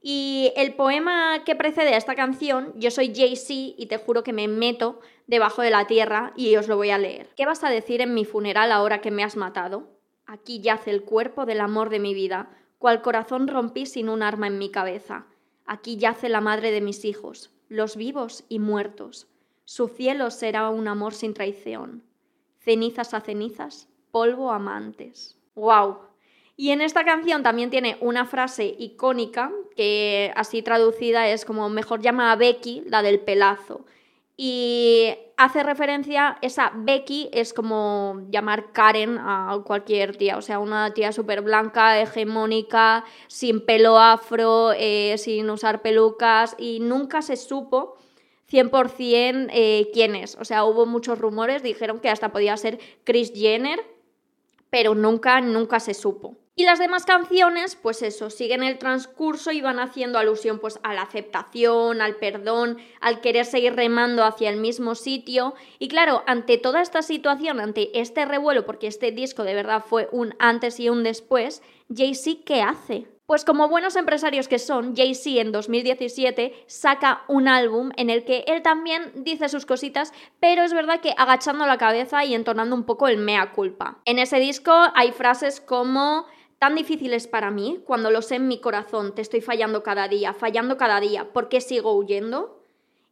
Y 0.07 0.53
el 0.55 0.75
poema 0.75 1.45
que 1.47 1.57
precede 1.57 1.95
a 1.95 1.97
esta 1.97 2.14
canción, 2.14 2.75
yo 2.77 2.90
soy 2.90 3.14
Jay-Z 3.14 3.55
y 3.79 3.87
te 3.87 3.97
juro 3.97 4.23
que 4.23 4.35
me 4.35 4.49
meto 4.49 5.01
debajo 5.27 5.62
de 5.62 5.71
la 5.71 5.87
tierra 5.87 6.35
y 6.37 6.55
os 6.57 6.69
lo 6.69 6.77
voy 6.77 6.90
a 6.90 6.99
leer. 6.99 7.31
¿Qué 7.37 7.47
vas 7.47 7.64
a 7.64 7.71
decir 7.71 8.03
en 8.03 8.12
mi 8.12 8.27
funeral 8.27 8.71
ahora 8.71 9.01
que 9.01 9.11
me 9.11 9.25
has 9.25 9.35
matado? 9.35 9.88
Aquí 10.27 10.61
yace 10.61 10.90
el 10.90 11.05
cuerpo 11.05 11.47
del 11.47 11.62
amor 11.62 11.88
de 11.88 12.01
mi 12.01 12.12
vida, 12.12 12.51
cual 12.77 13.01
corazón 13.01 13.49
rompí 13.49 13.87
sin 13.87 14.11
un 14.11 14.23
arma 14.23 14.47
en 14.47 14.59
mi 14.59 14.71
cabeza. 14.71 15.25
Aquí 15.64 15.97
yace 15.97 16.29
la 16.29 16.43
madre 16.43 16.71
de 16.71 16.83
mis 16.83 17.07
hijos, 17.07 17.51
los 17.71 17.97
vivos 17.97 18.45
y 18.51 18.59
muertos. 18.59 19.27
Su 19.64 19.88
cielo 19.88 20.31
será 20.31 20.69
un 20.69 20.87
amor 20.87 21.14
sin 21.14 21.33
traición. 21.33 22.05
Cenizas 22.59 23.14
a 23.14 23.23
cenizas, 23.23 23.88
polvo 24.11 24.53
amantes. 24.53 25.38
¡Wow! 25.55 26.01
Y 26.57 26.71
en 26.71 26.81
esta 26.81 27.05
canción 27.05 27.43
también 27.43 27.71
tiene 27.71 27.97
una 28.01 28.27
frase 28.27 28.77
icónica 28.79 29.51
que 29.77 30.33
así 30.37 30.62
traducida 30.62 31.29
es 31.29 31.45
como 31.45 31.69
mejor 31.69 32.01
llama 32.01 32.31
a 32.31 32.37
Becky, 32.37 32.85
la 32.87 33.03
del 33.03 33.21
pelazo. 33.21 33.85
Y 34.37 35.14
hace 35.37 35.62
referencia, 35.62 36.38
esa 36.43 36.73
Becky 36.75 37.29
es 37.33 37.53
como 37.53 38.23
llamar 38.31 38.73
Karen 38.73 39.19
a 39.19 39.61
cualquier 39.64 40.17
tía, 40.17 40.37
o 40.37 40.43
sea, 40.43 40.59
una 40.59 40.93
tía 40.93 41.12
súper 41.12 41.40
blanca, 41.43 42.01
hegemónica, 42.01 43.05
sin 43.29 43.64
pelo 43.64 43.99
afro, 43.99 44.73
eh, 44.77 45.17
sin 45.19 45.49
usar 45.51 45.83
pelucas 45.83 46.57
y 46.59 46.81
nunca 46.81 47.23
se 47.23 47.37
supo 47.37 47.97
100% 48.51 49.51
eh, 49.53 49.90
quién 49.93 50.14
es. 50.17 50.37
O 50.37 50.45
sea, 50.45 50.64
hubo 50.64 50.87
muchos 50.87 51.19
rumores, 51.19 51.62
dijeron 51.62 52.01
que 52.01 52.11
hasta 52.11 52.33
podía 52.33 52.57
ser 52.57 52.79
Chris 53.05 53.33
Jenner, 53.35 53.81
pero 54.71 54.95
nunca, 54.95 55.40
nunca 55.40 55.79
se 55.81 55.95
supo. 55.95 56.37
Y 56.57 56.64
las 56.64 56.79
demás 56.79 57.05
canciones, 57.05 57.75
pues 57.75 58.01
eso, 58.03 58.31
siguen 58.31 58.62
el 58.62 58.79
transcurso 58.79 59.51
y 59.51 59.61
van 59.61 59.81
haciendo 59.81 60.21
alusión 60.21 60.61
pues 60.61 60.79
a 60.85 60.95
la 60.95 61.03
aceptación, 61.03 62.01
al 62.01 62.14
perdón, 62.14 62.79
al 63.01 63.21
querer 63.21 63.45
seguir 63.45 63.75
remando 63.75 64.23
hacia 64.23 64.51
el 64.51 64.59
mismo 64.59 64.95
sitio. 64.95 65.55
Y 65.81 65.88
claro, 65.88 66.23
ante 66.29 66.57
toda 66.57 66.81
esta 66.81 67.03
situación, 67.03 67.59
ante 67.59 67.99
este 67.99 68.25
revuelo, 68.25 68.64
porque 68.67 68.87
este 68.87 69.11
disco 69.11 69.43
de 69.43 69.55
verdad 69.55 69.83
fue 69.85 70.09
un 70.12 70.37
antes 70.38 70.79
y 70.79 70.88
un 70.88 71.03
después, 71.03 71.61
Jay-Z, 71.93 72.43
¿qué 72.47 72.62
hace? 72.62 73.09
Pues 73.27 73.45
como 73.45 73.69
buenos 73.69 73.97
empresarios 73.97 74.47
que 74.47 74.61
son, 74.61 74.95
Jay-Z 74.95 75.40
en 75.40 75.51
2017 75.51 76.53
saca 76.69 77.25
un 77.27 77.49
álbum 77.49 77.90
en 77.97 78.11
el 78.11 78.25
que 78.25 78.45
él 78.47 78.62
también 78.62 79.11
dice 79.25 79.49
sus 79.49 79.67
cositas, 79.67 80.12
pero 80.38 80.62
es 80.62 80.73
verdad 80.73 81.01
que 81.01 81.14
agachando 81.17 81.67
la 81.67 81.79
cabeza 81.79 82.25
y 82.25 82.35
entonando 82.35 82.77
un 82.77 82.85
poco 82.85 83.09
el 83.09 83.17
mea 83.17 83.51
culpa. 83.53 83.99
En 84.05 84.21
ese 84.21 84.38
disco 84.38 84.73
hay 84.95 85.11
frases 85.11 85.61
como 85.61 86.27
Tan 86.64 86.77
difícil 86.77 87.12
es 87.12 87.27
para 87.27 87.50
mí 87.50 87.83
cuando 87.85 88.11
lo 88.11 88.22
sé 88.22 88.37
en 88.37 88.48
mi 88.48 88.59
corazón, 88.59 89.14
te 89.14 89.20
estoy 89.20 89.42
fallando 89.42 89.83
cada 89.83 90.09
día, 90.09 90.33
fallando 90.33 90.79
cada 90.79 90.98
día, 90.98 91.31
¿por 91.31 91.50
qué 91.50 91.61
sigo 91.61 91.92
huyendo? 91.92 92.59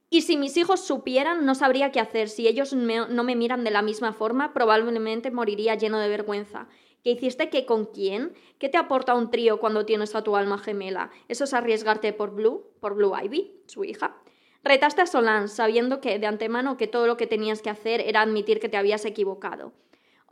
Y 0.09 0.23
si 0.23 0.39
mis 0.39 0.57
hijos 0.57 0.81
supieran, 0.81 1.45
no 1.45 1.55
sabría 1.55 1.93
qué 1.93 2.01
hacer. 2.01 2.31
Si 2.31 2.49
ellos 2.49 2.73
no 2.73 3.25
me 3.25 3.37
miran 3.37 3.63
de 3.63 3.71
la 3.71 3.83
misma 3.83 4.15
forma, 4.15 4.55
probablemente 4.55 5.31
moriría 5.31 5.75
lleno 5.75 5.99
de 5.99 6.09
vergüenza. 6.09 6.67
¿Que 7.05 7.11
hiciste 7.11 7.51
qué 7.51 7.67
con 7.67 7.85
quién? 7.85 8.33
¿Qué 8.59 8.71
te 8.71 8.79
aporta 8.79 9.13
un 9.13 9.31
trío 9.31 9.61
cuando 9.61 9.85
tienes 9.85 10.15
a 10.15 10.25
tu 10.25 10.35
alma 10.35 10.57
gemela? 10.57 11.11
¿Eso 11.29 11.45
es 11.45 11.53
arriesgarte 11.53 12.15
por 12.15 12.31
Blue, 12.31 12.71
por 12.81 12.95
Blue 12.95 13.13
Ivy, 13.23 13.53
su 13.67 13.85
hija? 13.85 14.17
Retaste 14.65 15.03
a 15.03 15.07
Solange 15.07 15.49
sabiendo 15.49 16.01
que 16.01 16.19
de 16.19 16.27
antemano 16.27 16.79
que 16.79 16.87
todo 16.87 17.07
lo 17.07 17.19
que 17.19 17.27
tenías 17.27 17.61
que 17.61 17.69
hacer 17.69 18.01
era 18.01 18.23
admitir 18.23 18.61
que 18.61 18.71
te 18.71 18.79
habías 18.79 19.05
equivocado. 19.05 19.75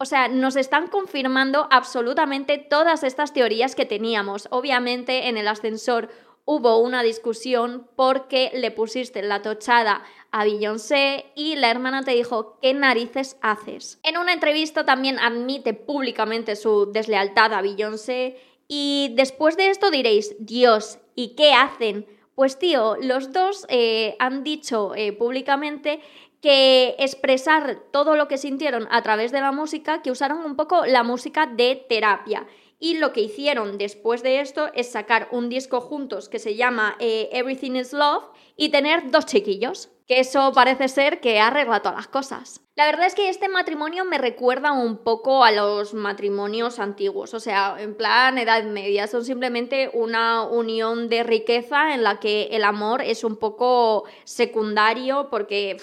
O 0.02 0.06
sea, 0.06 0.28
nos 0.28 0.56
están 0.56 0.86
confirmando 0.86 1.68
absolutamente 1.70 2.56
todas 2.56 3.04
estas 3.04 3.34
teorías 3.34 3.74
que 3.74 3.84
teníamos. 3.84 4.48
Obviamente 4.50 5.28
en 5.28 5.36
el 5.36 5.46
ascensor 5.46 6.08
hubo 6.46 6.78
una 6.78 7.02
discusión 7.02 7.86
porque 7.96 8.50
le 8.54 8.70
pusiste 8.70 9.20
la 9.20 9.42
tochada 9.42 10.02
a 10.30 10.44
Beyoncé 10.44 11.26
y 11.36 11.56
la 11.56 11.70
hermana 11.70 12.02
te 12.02 12.12
dijo, 12.12 12.58
¿qué 12.62 12.72
narices 12.72 13.36
haces? 13.42 14.00
En 14.02 14.16
una 14.16 14.32
entrevista 14.32 14.86
también 14.86 15.18
admite 15.18 15.74
públicamente 15.74 16.56
su 16.56 16.90
deslealtad 16.90 17.52
a 17.52 17.60
Beyoncé 17.60 18.38
y 18.68 19.12
después 19.16 19.58
de 19.58 19.68
esto 19.68 19.90
diréis, 19.90 20.34
Dios, 20.38 20.98
¿y 21.14 21.34
qué 21.34 21.52
hacen? 21.52 22.06
Pues 22.34 22.58
tío, 22.58 22.96
los 22.96 23.32
dos 23.34 23.66
eh, 23.68 24.16
han 24.18 24.44
dicho 24.44 24.94
eh, 24.94 25.12
públicamente 25.12 26.00
que 26.40 26.96
expresar 26.98 27.82
todo 27.90 28.16
lo 28.16 28.28
que 28.28 28.38
sintieron 28.38 28.88
a 28.90 29.02
través 29.02 29.32
de 29.32 29.40
la 29.40 29.52
música, 29.52 30.02
que 30.02 30.10
usaron 30.10 30.38
un 30.44 30.56
poco 30.56 30.86
la 30.86 31.02
música 31.02 31.46
de 31.46 31.84
terapia. 31.88 32.46
Y 32.82 32.96
lo 32.96 33.12
que 33.12 33.20
hicieron 33.20 33.76
después 33.76 34.22
de 34.22 34.40
esto 34.40 34.70
es 34.74 34.90
sacar 34.90 35.28
un 35.32 35.50
disco 35.50 35.82
juntos 35.82 36.30
que 36.30 36.38
se 36.38 36.56
llama 36.56 36.96
eh, 36.98 37.28
Everything 37.32 37.72
is 37.72 37.92
Love 37.92 38.24
y 38.56 38.70
tener 38.70 39.10
dos 39.10 39.26
chiquillos, 39.26 39.90
que 40.08 40.20
eso 40.20 40.52
parece 40.54 40.88
ser 40.88 41.20
que 41.20 41.40
arregla 41.40 41.82
todas 41.82 41.96
las 41.96 42.08
cosas. 42.08 42.62
La 42.76 42.86
verdad 42.86 43.06
es 43.06 43.14
que 43.14 43.28
este 43.28 43.50
matrimonio 43.50 44.06
me 44.06 44.16
recuerda 44.16 44.72
un 44.72 44.96
poco 44.96 45.44
a 45.44 45.52
los 45.52 45.92
matrimonios 45.92 46.78
antiguos, 46.78 47.34
o 47.34 47.40
sea, 47.40 47.76
en 47.78 47.94
plan 47.94 48.38
Edad 48.38 48.64
Media, 48.64 49.06
son 49.06 49.26
simplemente 49.26 49.90
una 49.92 50.44
unión 50.44 51.10
de 51.10 51.22
riqueza 51.22 51.92
en 51.94 52.02
la 52.02 52.18
que 52.18 52.48
el 52.52 52.64
amor 52.64 53.02
es 53.02 53.24
un 53.24 53.36
poco 53.36 54.04
secundario 54.24 55.28
porque 55.30 55.76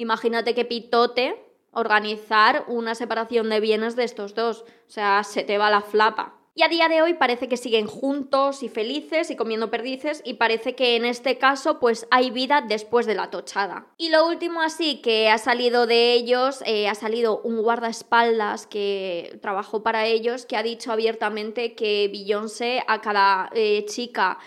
imagínate 0.00 0.54
que 0.54 0.64
pitote 0.64 1.46
organizar 1.72 2.64
una 2.66 2.94
separación 2.94 3.48
de 3.48 3.60
bienes 3.60 3.96
de 3.96 4.04
estos 4.04 4.34
dos, 4.34 4.62
o 4.62 4.90
sea, 4.90 5.22
se 5.24 5.44
te 5.44 5.58
va 5.58 5.70
la 5.70 5.82
flapa. 5.82 6.40
Y 6.52 6.62
a 6.64 6.68
día 6.68 6.88
de 6.88 7.00
hoy 7.00 7.14
parece 7.14 7.48
que 7.48 7.56
siguen 7.56 7.86
juntos 7.86 8.64
y 8.64 8.68
felices 8.68 9.30
y 9.30 9.36
comiendo 9.36 9.70
perdices 9.70 10.20
y 10.24 10.34
parece 10.34 10.74
que 10.74 10.96
en 10.96 11.04
este 11.04 11.38
caso 11.38 11.78
pues 11.78 12.08
hay 12.10 12.32
vida 12.32 12.60
después 12.60 13.06
de 13.06 13.14
la 13.14 13.30
tochada. 13.30 13.86
Y 13.96 14.10
lo 14.10 14.26
último 14.26 14.60
así 14.60 15.00
que 15.00 15.30
ha 15.30 15.38
salido 15.38 15.86
de 15.86 16.12
ellos, 16.12 16.62
eh, 16.66 16.88
ha 16.88 16.96
salido 16.96 17.40
un 17.42 17.62
guardaespaldas 17.62 18.66
que 18.66 19.38
trabajó 19.40 19.84
para 19.84 20.06
ellos 20.06 20.44
que 20.44 20.56
ha 20.56 20.62
dicho 20.64 20.90
abiertamente 20.90 21.74
que 21.74 22.10
Beyoncé 22.12 22.82
a 22.88 23.00
cada 23.00 23.48
eh, 23.54 23.84
chica 23.86 24.38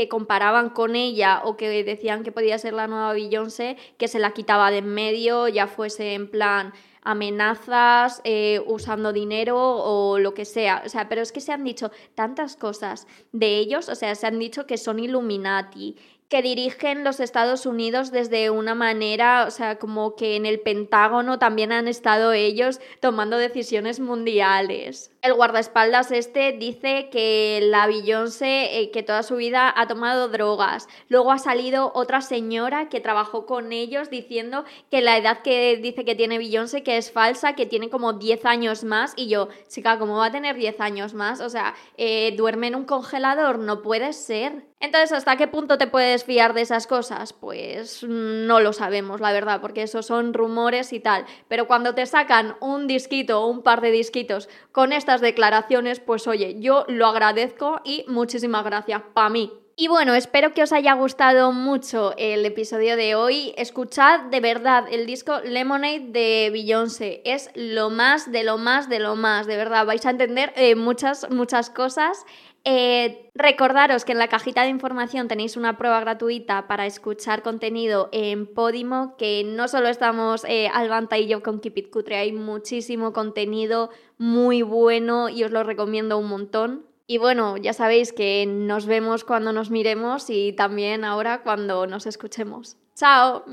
que 0.00 0.08
comparaban 0.08 0.70
con 0.70 0.96
ella 0.96 1.42
o 1.44 1.58
que 1.58 1.84
decían 1.84 2.22
que 2.22 2.32
podía 2.32 2.56
ser 2.56 2.72
la 2.72 2.86
nueva 2.86 3.12
Beyoncé, 3.12 3.76
que 3.98 4.08
se 4.08 4.18
la 4.18 4.30
quitaba 4.30 4.70
de 4.70 4.78
en 4.78 4.88
medio, 4.88 5.46
ya 5.46 5.66
fuese 5.66 6.14
en 6.14 6.30
plan 6.30 6.72
amenazas, 7.02 8.22
eh, 8.24 8.62
usando 8.66 9.12
dinero 9.12 9.58
o 9.58 10.18
lo 10.18 10.32
que 10.32 10.46
sea. 10.46 10.82
O 10.86 10.88
sea, 10.88 11.06
pero 11.10 11.20
es 11.20 11.32
que 11.32 11.42
se 11.42 11.52
han 11.52 11.64
dicho 11.64 11.90
tantas 12.14 12.56
cosas 12.56 13.06
de 13.32 13.58
ellos, 13.58 13.90
o 13.90 13.94
sea, 13.94 14.14
se 14.14 14.26
han 14.26 14.38
dicho 14.38 14.66
que 14.66 14.78
son 14.78 15.00
Illuminati, 15.00 15.96
que 16.30 16.42
dirigen 16.42 17.02
los 17.02 17.18
Estados 17.18 17.66
Unidos 17.66 18.12
desde 18.12 18.50
una 18.50 18.76
manera, 18.76 19.46
o 19.48 19.50
sea, 19.50 19.80
como 19.80 20.14
que 20.14 20.36
en 20.36 20.46
el 20.46 20.60
Pentágono 20.60 21.40
también 21.40 21.72
han 21.72 21.88
estado 21.88 22.32
ellos 22.32 22.80
tomando 23.00 23.36
decisiones 23.36 23.98
mundiales. 23.98 25.10
El 25.22 25.34
guardaespaldas 25.34 26.12
este 26.12 26.52
dice 26.52 27.08
que 27.10 27.58
la 27.64 27.88
Beyoncé, 27.88 28.78
eh, 28.78 28.92
que 28.92 29.02
toda 29.02 29.24
su 29.24 29.36
vida 29.36 29.74
ha 29.76 29.88
tomado 29.88 30.28
drogas. 30.28 30.88
Luego 31.08 31.32
ha 31.32 31.38
salido 31.38 31.90
otra 31.96 32.20
señora 32.20 32.88
que 32.88 33.00
trabajó 33.00 33.44
con 33.44 33.72
ellos 33.72 34.08
diciendo 34.08 34.64
que 34.88 35.00
la 35.00 35.18
edad 35.18 35.42
que 35.42 35.78
dice 35.82 36.04
que 36.04 36.14
tiene 36.14 36.38
Beyoncé 36.38 36.84
que 36.84 36.96
es 36.96 37.10
falsa, 37.10 37.56
que 37.56 37.66
tiene 37.66 37.90
como 37.90 38.12
10 38.12 38.44
años 38.46 38.84
más. 38.84 39.14
Y 39.16 39.26
yo, 39.26 39.48
chica, 39.66 39.98
¿cómo 39.98 40.18
va 40.18 40.26
a 40.26 40.32
tener 40.32 40.54
10 40.54 40.80
años 40.80 41.12
más? 41.12 41.40
O 41.40 41.50
sea, 41.50 41.74
eh, 41.96 42.34
duerme 42.36 42.68
en 42.68 42.76
un 42.76 42.84
congelador, 42.84 43.58
no 43.58 43.82
puede 43.82 44.12
ser. 44.12 44.69
Entonces, 44.82 45.12
¿hasta 45.12 45.36
qué 45.36 45.46
punto 45.46 45.76
te 45.76 45.86
puedes 45.86 46.24
fiar 46.24 46.54
de 46.54 46.62
esas 46.62 46.86
cosas? 46.86 47.34
Pues 47.34 48.02
no 48.02 48.60
lo 48.60 48.72
sabemos, 48.72 49.20
la 49.20 49.30
verdad, 49.30 49.60
porque 49.60 49.82
esos 49.82 50.06
son 50.06 50.32
rumores 50.32 50.94
y 50.94 51.00
tal. 51.00 51.26
Pero 51.48 51.66
cuando 51.66 51.94
te 51.94 52.06
sacan 52.06 52.56
un 52.60 52.86
disquito 52.86 53.42
o 53.42 53.46
un 53.48 53.62
par 53.62 53.82
de 53.82 53.90
disquitos 53.90 54.48
con 54.72 54.94
estas 54.94 55.20
declaraciones, 55.20 56.00
pues 56.00 56.26
oye, 56.26 56.58
yo 56.60 56.86
lo 56.88 57.06
agradezco 57.06 57.82
y 57.84 58.06
muchísimas 58.08 58.64
gracias 58.64 59.02
para 59.12 59.28
mí. 59.28 59.52
Y 59.82 59.88
bueno, 59.88 60.14
espero 60.14 60.52
que 60.52 60.62
os 60.62 60.74
haya 60.74 60.92
gustado 60.92 61.52
mucho 61.52 62.12
el 62.18 62.44
episodio 62.44 62.96
de 62.96 63.14
hoy. 63.14 63.54
Escuchad 63.56 64.20
de 64.30 64.40
verdad 64.40 64.84
el 64.90 65.06
disco 65.06 65.40
Lemonade 65.42 66.10
de 66.10 66.50
Beyoncé. 66.52 67.22
Es 67.24 67.48
lo 67.54 67.88
más 67.88 68.30
de 68.30 68.44
lo 68.44 68.58
más 68.58 68.90
de 68.90 68.98
lo 68.98 69.16
más. 69.16 69.46
De 69.46 69.56
verdad, 69.56 69.86
vais 69.86 70.04
a 70.04 70.10
entender 70.10 70.52
eh, 70.56 70.74
muchas, 70.74 71.30
muchas 71.30 71.70
cosas. 71.70 72.26
Eh, 72.64 73.30
recordaros 73.34 74.04
que 74.04 74.12
en 74.12 74.18
la 74.18 74.28
cajita 74.28 74.62
de 74.62 74.68
información 74.68 75.28
tenéis 75.28 75.56
una 75.56 75.78
prueba 75.78 76.00
gratuita 76.00 76.68
para 76.68 76.86
escuchar 76.86 77.42
contenido 77.42 78.08
en 78.12 78.46
Podimo, 78.46 79.16
que 79.16 79.44
no 79.44 79.66
solo 79.66 79.88
estamos 79.88 80.44
eh, 80.44 80.68
Albanta 80.68 81.16
y 81.16 81.26
yo 81.26 81.42
con 81.42 81.60
Keep 81.60 81.78
It 81.78 81.90
Cutre, 81.90 82.16
hay 82.16 82.32
muchísimo 82.32 83.12
contenido 83.12 83.90
muy 84.18 84.62
bueno 84.62 85.28
y 85.28 85.44
os 85.44 85.50
lo 85.50 85.64
recomiendo 85.64 86.18
un 86.18 86.28
montón. 86.28 86.86
Y 87.06 87.18
bueno, 87.18 87.56
ya 87.56 87.72
sabéis 87.72 88.12
que 88.12 88.46
nos 88.46 88.86
vemos 88.86 89.24
cuando 89.24 89.52
nos 89.52 89.70
miremos 89.70 90.30
y 90.30 90.52
también 90.52 91.04
ahora 91.04 91.42
cuando 91.42 91.86
nos 91.86 92.06
escuchemos. 92.06 92.76
¡Chao! 92.94 93.44